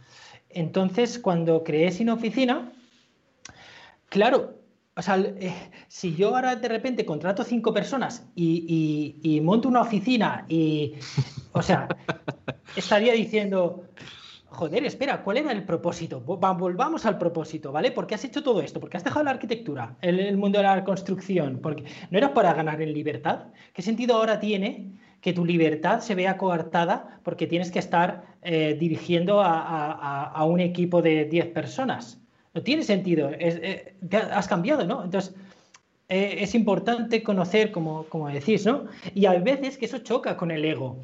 [0.49, 2.73] Entonces, cuando creé Sin Oficina,
[4.09, 4.55] claro,
[4.97, 5.53] o sea, eh,
[5.89, 10.95] si yo ahora de repente contrato cinco personas y, monto una oficina y,
[11.53, 11.89] o sea,
[12.77, 13.85] estaría diciendo,
[14.47, 16.21] joder, espera, ¿cuál era el propósito?
[16.21, 17.91] Volvamos al propósito, ¿vale?
[17.91, 18.79] ¿Por qué has hecho todo esto?
[18.79, 21.59] ¿Por qué has dejado la arquitectura, el, el mundo de la construcción?
[21.61, 23.47] Porque no era para ganar en libertad.
[23.73, 28.77] ¿Qué sentido ahora tiene que tu libertad se vea coartada porque tienes que estar eh,
[28.79, 32.24] dirigiendo a, a un equipo de 10 personas?
[32.55, 33.31] No tiene sentido.
[33.33, 33.95] Eh,
[34.31, 35.05] has cambiado, ¿no?
[35.05, 35.35] Entonces,
[36.09, 38.85] eh, es importante conocer, como, decís, ¿no?
[39.15, 40.99] Y hay veces que eso choca con el ego,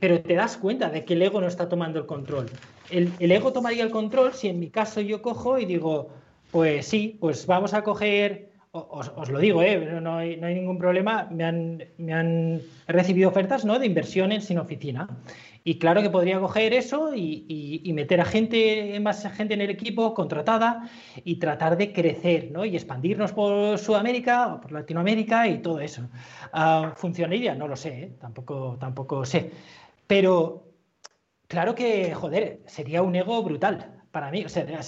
[0.00, 2.46] pero te das cuenta de que el ego no está tomando el control.
[2.90, 6.08] El, ego tomaría el control si en mi caso yo cojo y digo,
[6.52, 10.00] pues sí, pues vamos a coger os, lo digo, ¿eh?
[10.02, 13.78] no, hay, ningún problema, me han, recibido ofertas ¿no?
[13.78, 15.08] de inversiones sin oficina.
[15.68, 19.68] Y claro que podría coger eso y, y, meter a gente, más gente en el
[19.70, 20.88] equipo contratada
[21.24, 22.64] y tratar de crecer ¿no?
[22.64, 26.02] y expandirnos por Sudamérica o por Latinoamérica y todo eso.
[26.54, 27.56] Uh, ¿Funcionaría?
[27.56, 28.12] No lo sé, ¿eh?
[28.20, 29.50] tampoco, tampoco sé.
[30.06, 30.68] Pero
[31.48, 34.82] claro que, joder, sería un ego brutal para mí, o sea,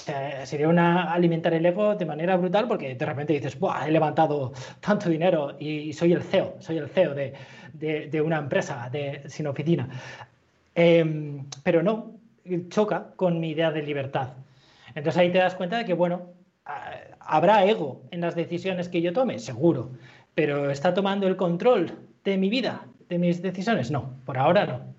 [0.47, 4.53] sería una alimentar el ego de manera brutal porque de repente dices, Buah, he levantado
[4.79, 7.35] tanto dinero y soy el CEO, soy el CEO de,
[7.73, 9.89] de, una empresa de, sin oficina.
[10.81, 12.21] Em, pero no,
[12.69, 14.35] choca con mi idea de libertad.
[14.95, 16.35] Entonces ahí te das cuenta de que, bueno,
[17.19, 19.91] habrá ego en las decisiones que yo tome, seguro,
[20.37, 23.91] pero ¿está tomando el control de mi vida, de mis decisiones?
[23.91, 24.95] No, por ahora no.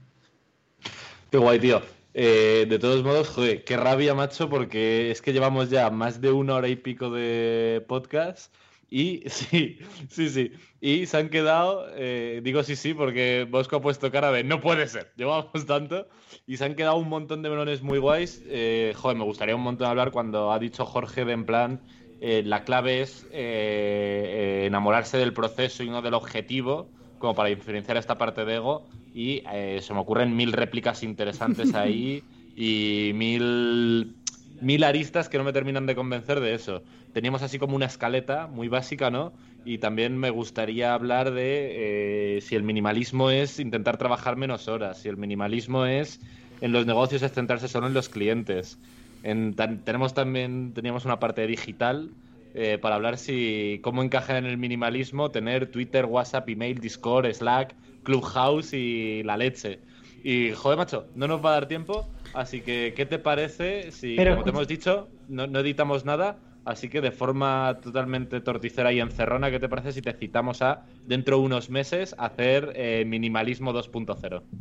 [1.32, 1.82] Qué guay, tío.
[2.14, 6.34] Eh, de todos modos, joder, qué rabia, macho, porque es que llevamos ya más de
[6.34, 8.54] una hora y pico de podcast
[8.90, 9.80] y sí,
[10.10, 10.52] sí, sí.
[10.82, 14.62] Y se han quedado, eh, digo sí, sí, porque Bosco ha puesto cara de no
[14.62, 16.08] puede ser, llevamos tanto.
[16.46, 18.42] Y se han quedado un montón de melones muy guays.
[18.46, 21.84] Eh, joder, me gustaría un montón hablar cuando ha dicho Jorge de en plan,
[22.20, 28.46] la clave es enamorarse del proceso y no del objetivo como para diferenciar esta parte
[28.46, 32.24] de ego y eh, se me ocurren mil réplicas interesantes ahí
[32.56, 34.18] y mil,
[34.62, 36.84] mil aristas que no me terminan de convencer de eso.
[37.12, 39.34] Teníamos así como una escaleta muy básica, ¿no?
[39.66, 45.02] Y también me gustaría hablar de eh, si el minimalismo es intentar trabajar menos horas,
[45.02, 46.20] si el minimalismo es
[46.62, 48.80] en los negocios es centrarse solo en los clientes.
[49.22, 52.12] tenemos también teníamos una parte digital
[52.54, 57.76] eh, para hablar si cómo encaja en el minimalismo tener Twitter, WhatsApp, email, Discord, Slack,
[58.04, 59.82] Clubhouse y la leche.
[60.24, 64.16] Y joder, macho, no nos va a dar tiempo, así que ¿qué te parece si,
[64.18, 66.40] como te hemos dicho, no, editamos nada?
[66.66, 70.84] Así que de forma totalmente torticera y encerrona, ¿qué te parece si te citamos a,
[71.06, 74.42] dentro de unos meses, hacer eh, minimalismo 2.0?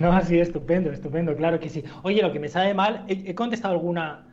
[0.00, 1.84] No, así, estupendo, estupendo, claro que sí.
[2.02, 4.24] Oye, lo que me sabe mal, he contestado alguna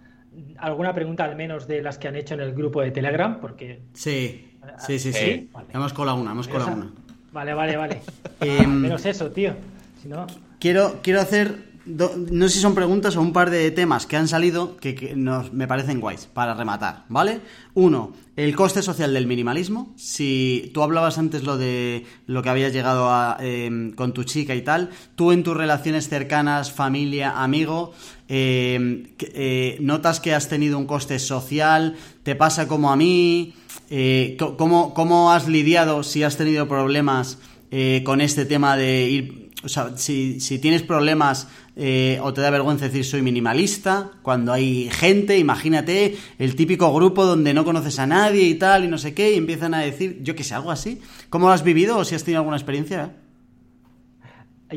[0.58, 3.82] alguna pregunta al menos de las que han hecho en el grupo de Telegram, porque...
[3.94, 5.50] Sí, sí, sí, sí.
[5.74, 6.92] Hemos colado una, hemos colado una.
[7.32, 8.02] Vale, vale, vale.
[8.40, 9.54] Em, menos eso, tío.
[10.02, 10.28] Si no...
[10.60, 14.28] quiero, quiero hacer no sé si son preguntas o un par de temas que han
[14.28, 17.42] salido que, nos, me parecen guays para rematar, ¿vale?
[17.74, 19.94] Uno, el coste social del minimalismo.
[19.96, 24.56] Si tú hablabas antes lo de lo que habías llegado a, em, con tu chica
[24.56, 27.94] y tal, tú en tus relaciones cercanas, familia, amigo,
[28.28, 33.54] em, eh, notas que has tenido un coste social, te pasa como a mí,
[33.90, 37.38] eh, ¿cómo, ¿cómo, has lidiado si has tenido problemas
[37.72, 41.48] eh, con este tema de ir o sea, si, si tienes problemas
[41.80, 47.26] eh, o te da vergüenza decir soy minimalista, cuando hay gente, imagínate el típico grupo
[47.26, 50.18] donde no conoces a nadie y tal y no sé qué, y empiezan a decir,
[50.24, 51.02] yo qué sé, algo así.
[51.30, 53.12] ¿Cómo lo has vivido o si has tenido alguna experiencia?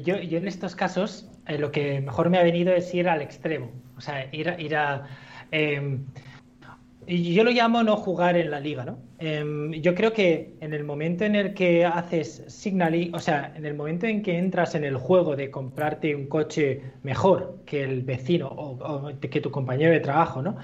[0.04, 3.72] Yo, en estos casos eh, lo que mejor me ha venido es ir al extremo,
[3.96, 5.06] o sea, ir, ir a...
[7.10, 8.98] Em, yo lo llamo no jugar en la liga, ¿no?
[9.18, 13.66] Em, yo creo que en el momento en el que haces signaling, o sea, en
[13.66, 18.02] el momento en que entras en el juego de comprarte un coche mejor que el
[18.02, 20.56] vecino o, que tu compañero de trabajo, ¿no?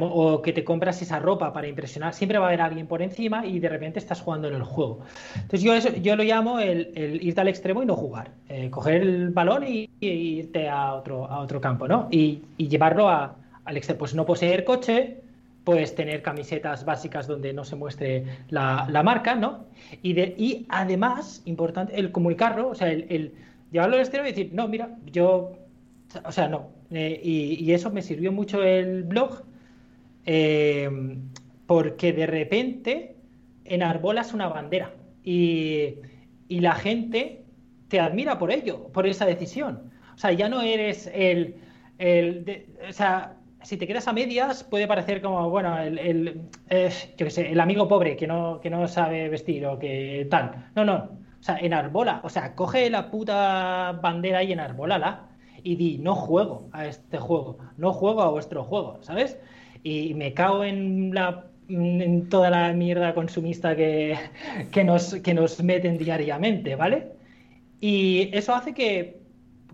[0.00, 3.46] o que te compras esa ropa para impresionar, siempre va a haber alguien por encima
[3.46, 5.00] y de repente estás jugando en el juego.
[5.34, 6.90] Entonces yo, eso, yo lo llamo el,
[7.22, 11.40] irte al extremo y no jugar, eh, coger el balón y, irte a otro, a
[11.40, 12.08] otro campo, ¿no?
[12.10, 15.20] Y, llevarlo a, al extremo, pues no poseer coche,
[15.66, 19.66] puedes tener camisetas básicas donde no se muestre la, marca, ¿no?
[20.00, 23.34] Y, de, y además, importante, el comunicarlo, o sea, el,
[23.72, 25.58] llevarlo al exterior y decir, no, mira, yo,
[26.24, 26.68] o sea, no.
[26.92, 29.42] Eh, y, eso me sirvió mucho el blog,
[30.24, 30.88] eh,
[31.66, 33.16] porque de repente
[33.64, 34.94] enarbolas una bandera
[35.24, 35.96] y,
[36.48, 37.42] la gente
[37.88, 39.90] te admira por ello, por esa decisión.
[40.14, 41.56] O sea, ya no eres el,
[41.98, 43.35] el o sea,
[43.66, 46.40] si te quedas a medias, puede parecer como, bueno, el, el
[46.70, 50.70] eh, el amigo pobre que no, que no sabe vestir o que tal.
[50.76, 50.94] No, no.
[51.40, 52.20] O sea, enarbola.
[52.22, 55.28] O sea, coge la puta bandera y enarbólala
[55.64, 59.36] y di, no juego a este juego, no juego a vuestro juego, ¿sabes?
[59.82, 64.16] Y me cago en la en toda la mierda consumista que,
[64.70, 67.08] que, nos, que nos meten diariamente, ¿vale?
[67.80, 69.25] Y eso hace que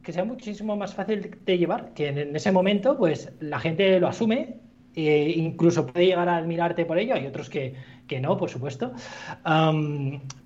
[0.03, 4.09] que sea muchísimo más fácil de llevar, que en, ese momento pues la gente lo
[4.09, 4.57] asume
[4.95, 7.75] e incluso puede llegar a admirarte por ello, hay otros que,
[8.07, 8.93] que no, por supuesto.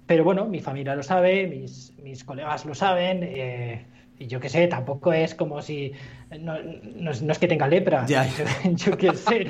[0.07, 3.21] pero bueno, mi familia lo sabe, mis, mis colegas lo saben.
[3.23, 3.87] Eh,
[4.19, 5.93] yo qué sé, tampoco es como si.
[6.41, 6.57] No,
[7.11, 8.07] es, que tenga lepra,
[8.65, 9.47] yo qué sé,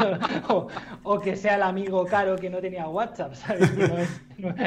[0.49, 3.71] o, que sea el amigo caro que no tenía WhatsApp, ¿sabes?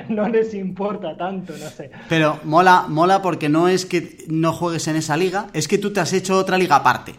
[0.10, 1.92] No, les importa tanto, no sé.
[2.08, 5.92] Pero mola, mola porque no es que no juegues en esa liga, es que tú
[5.94, 7.16] te has hecho otra liga aparte.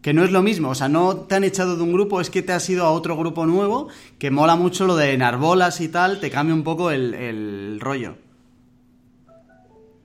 [0.00, 2.28] Que no es lo mismo, o sea, no te han echado de un grupo, es
[2.28, 5.88] que te has ido a otro grupo nuevo, que mola mucho lo de Narbolas y
[5.88, 8.16] tal, te cambia un poco el, el rollo.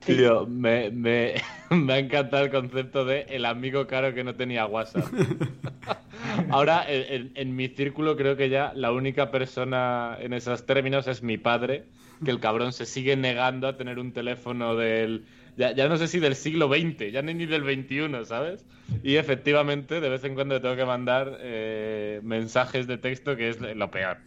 [0.04, 1.34] Tío, me, me,
[1.70, 5.04] me, ha encantado el concepto de el amigo caro que no tenía WhatsApp.
[6.50, 11.38] Ahora, en, mi círculo creo que ya la única persona en esos términos es mi
[11.38, 11.84] padre,
[12.24, 15.24] que el cabrón se sigue negando a tener un teléfono del...
[15.56, 18.64] Ya, no sé si del siglo XX, ya ni del XXI, ¿sabes?
[19.02, 23.48] Y efectivamente, de vez en cuando le tengo que mandar eh, mensajes de texto, que
[23.48, 24.18] es lo peor.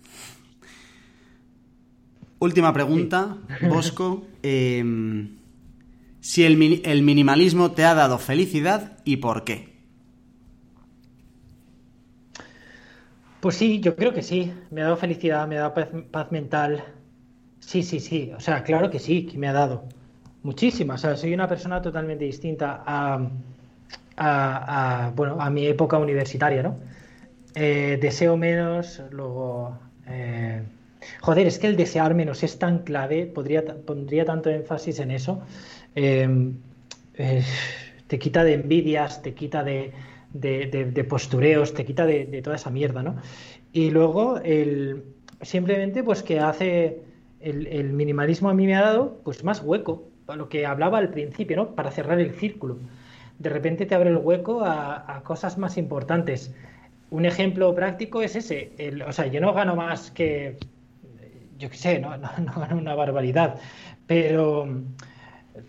[2.39, 4.27] Última pregunta, Bosco.
[4.43, 4.83] Eh,
[6.21, 9.71] si el, minimalismo te ha dado felicidad y por qué.
[13.39, 14.53] Pues sí, yo creo que sí.
[14.69, 15.73] Me ha dado felicidad, me ha dado
[16.11, 16.83] paz, mental.
[17.59, 18.31] Sí, sí, sí.
[18.37, 19.85] O sea, claro que sí, que me ha dado.
[20.43, 21.03] Muchísimas.
[21.03, 23.19] O sea, soy una persona totalmente distinta a,
[25.15, 26.77] bueno, a mi época universitaria, ¿no?
[27.55, 29.90] Eh, deseo menos, luego...
[31.21, 35.11] Eh, joder, es que el desear menos es tan clave, podría, pondría tanto énfasis en
[35.11, 35.41] eso.
[35.95, 36.55] Em,
[38.07, 43.15] te quita de envidias, te quita de, postureos, te quita de, toda esa mierda, ¿no?
[43.73, 45.03] Y luego, el,
[45.41, 47.01] simplemente, pues que hace
[47.39, 51.09] el, minimalismo a mí me ha dado, pues más hueco, a lo que hablaba al
[51.09, 51.75] principio, ¿no?
[51.75, 52.77] Para cerrar el círculo.
[53.39, 56.53] De repente te abre el hueco a, cosas más importantes.
[57.09, 58.71] Un ejemplo práctico es ese.
[59.07, 60.57] o sea, yo no gano más que,
[61.61, 63.55] yo qué sé, no, no, no una barbaridad,
[64.07, 64.67] pero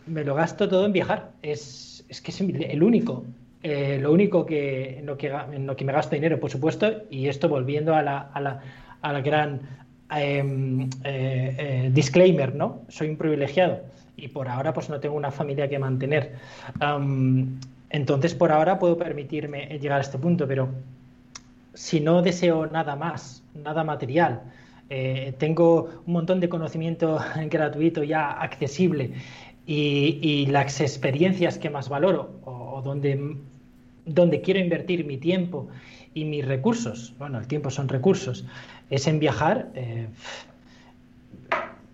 [0.07, 1.31] me lo gasto todo en viajar.
[1.43, 3.25] Es, es que es el único.
[3.63, 7.29] Eh, lo único que en, lo que lo que me gasto dinero, por supuesto, y
[7.29, 8.61] esto volviendo a la, a la,
[9.03, 9.61] a la gran
[10.11, 12.83] em, eh, eh, disclaimer, ¿no?
[12.89, 13.81] Soy un privilegiado
[14.17, 16.33] y por ahora pues no tengo una familia que mantener.
[17.91, 20.69] entonces por ahora puedo permitirme llegar a este punto, pero
[21.75, 24.43] si no deseo nada más, nada material,
[25.39, 27.19] tengo un montón de conocimiento
[27.51, 29.13] gratuito ya accesible.
[29.67, 33.37] Y, las experiencias que más valoro o, donde,
[34.05, 35.69] donde quiero invertir mi tiempo
[36.15, 38.45] y mis recursos, bueno, el tiempo son recursos,
[38.91, 40.09] es en viajar, eh,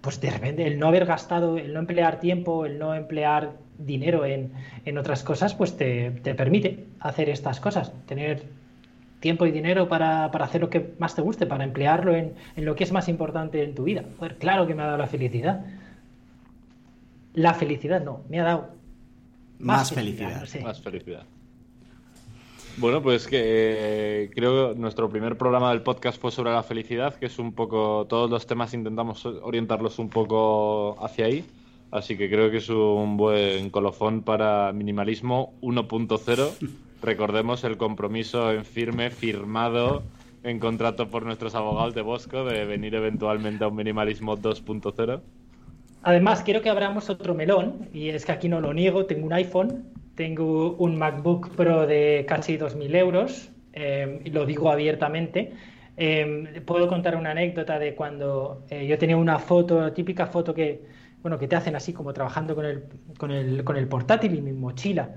[0.00, 4.24] pues de repente el no haber gastado, el no emplear tiempo, el no emplear dinero
[4.24, 4.50] en,
[4.98, 8.44] otras cosas, pues te, permite hacer estas cosas, tener
[9.20, 12.76] tiempo y dinero para, hacer lo que más te guste, para emplearlo en, en, lo
[12.76, 14.04] que es más importante en tu vida.
[14.18, 15.64] Pues claro que me ha dado la felicidad.
[17.34, 18.78] La felicidad no, me ha dado
[19.58, 20.42] más, felicidad.
[20.62, 21.24] Más felicidad.
[22.76, 27.14] Bueno, pues que eh, creo que nuestro primer programa del podcast fue sobre la felicidad,
[27.16, 31.44] que es un poco, todos los temas intentamos orientarlos un poco hacia ahí,
[31.90, 36.78] así que creo que es un buen colofón para minimalismo 1.0.
[37.02, 40.02] Recordemos el compromiso en firme, firmado
[40.42, 45.20] en contrato por nuestros abogados de Bosco de venir eventualmente a un minimalismo 2.0.
[46.02, 49.32] Además, quiero que abramos otro melón, y es que aquí no lo niego, tengo un
[49.32, 49.84] iPhone,
[50.14, 55.52] tengo un MacBook Pro de casi 2.000 euros, eh, y lo digo abiertamente.
[55.96, 60.82] Eh, puedo contar una anécdota de cuando eh, yo tenía una foto, típica foto que,
[61.22, 62.84] bueno, que te hacen así como trabajando con el,
[63.18, 65.10] con el, con el portátil y mi mochila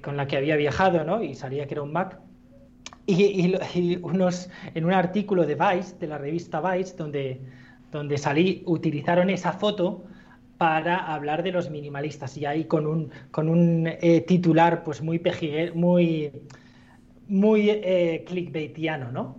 [0.00, 1.22] con la que había viajado, ¿no?
[1.22, 2.18] Y salía que era un Mac.
[3.06, 3.56] Y,
[4.02, 7.40] unos, en un artículo de Vice, de la revista Vice, donde,
[7.90, 10.04] donde salí, utilizaron esa foto
[10.56, 15.20] para hablar de los minimalistas y ahí con un, con un eh, titular pues muy
[15.74, 16.30] muy,
[17.26, 19.38] muy eh, clickbaitiano, ¿no?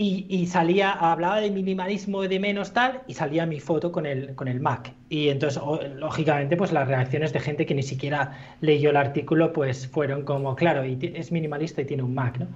[0.00, 4.46] Y, salía, hablaba de minimalismo de menos tal, y salía mi foto con el, con
[4.46, 4.92] el Mac.
[5.08, 5.60] Y entonces,
[5.96, 10.54] lógicamente, pues las reacciones de gente que ni siquiera leyó el artículo, pues fueron como,
[10.54, 12.46] claro, y es minimalista y tiene un Mac, ¿no?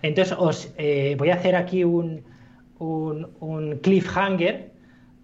[0.00, 2.22] Entonces, os eh, voy a hacer aquí un,
[2.78, 4.70] un, un cliffhanger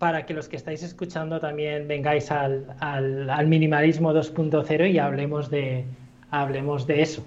[0.03, 5.85] para que los que estáis escuchando también vengáis al, al, minimalismo 2.0 y hablemos de,
[6.32, 7.24] hablemos de eso.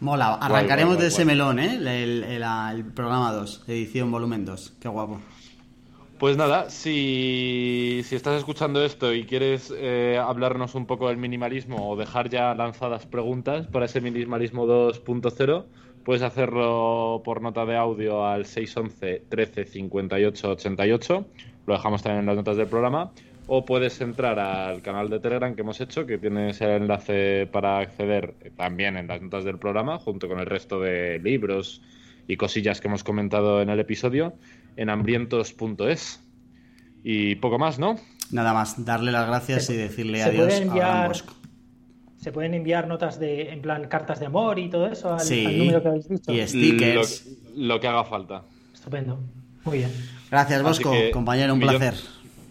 [0.00, 1.74] Mola, arrancaremos de ese melón, ¿eh?
[1.76, 4.74] El, programa 2, edición volumen 2.
[4.80, 5.20] Qué guapo.
[6.18, 11.90] Pues nada, si, si estás escuchando esto y quieres eh, hablarnos un poco del minimalismo
[11.90, 15.64] o dejar ya lanzadas preguntas para ese minimalismo 2.0,
[16.06, 21.26] Puedes hacerlo por nota de audio al 611 13 58 88.
[21.66, 23.10] Lo dejamos también en las notas del programa.
[23.48, 27.78] O puedes entrar al canal de Telegram que hemos hecho, que tienes el enlace para
[27.78, 31.80] acceder también en las notas del programa, junto con el resto de libros
[32.26, 34.34] y cosillas que hemos comentado en el episodio,
[34.76, 36.22] en hambrientos.es.
[37.04, 37.96] Y poco más, ¿no?
[38.32, 41.34] Nada más, darle las gracias y decirle adiós a Bosco.
[42.16, 45.80] ¿Se pueden enviar notas de, en plan, cartas de amor y todo eso al, número
[45.80, 46.32] que habéis dicho?
[46.32, 47.28] Y stickers.
[47.54, 48.42] Lo, que haga falta.
[48.74, 49.20] Estupendo.
[49.64, 49.92] Muy bien.
[50.28, 50.92] Gracias, Bosco.
[51.12, 51.94] Compañero, un placer.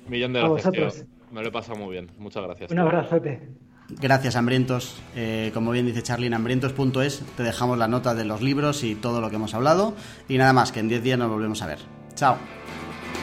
[0.08, 1.06] Millón de gracias.
[1.32, 2.10] Me lo he pasado muy bien.
[2.18, 2.72] Muchas gracias.
[2.72, 3.42] Un abrazote.
[3.90, 5.02] Gracias, Hambrientos.
[5.16, 8.96] Eh, como bien dice Charly, en hambrientos.es te dejamos la nota de los libros y
[8.96, 9.94] todo lo que hemos hablado.
[10.28, 11.80] Y nada más, que en 10 días nos volvemos a ver.
[12.16, 12.38] Chao.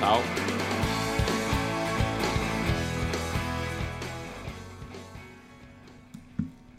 [0.00, 0.61] Chao.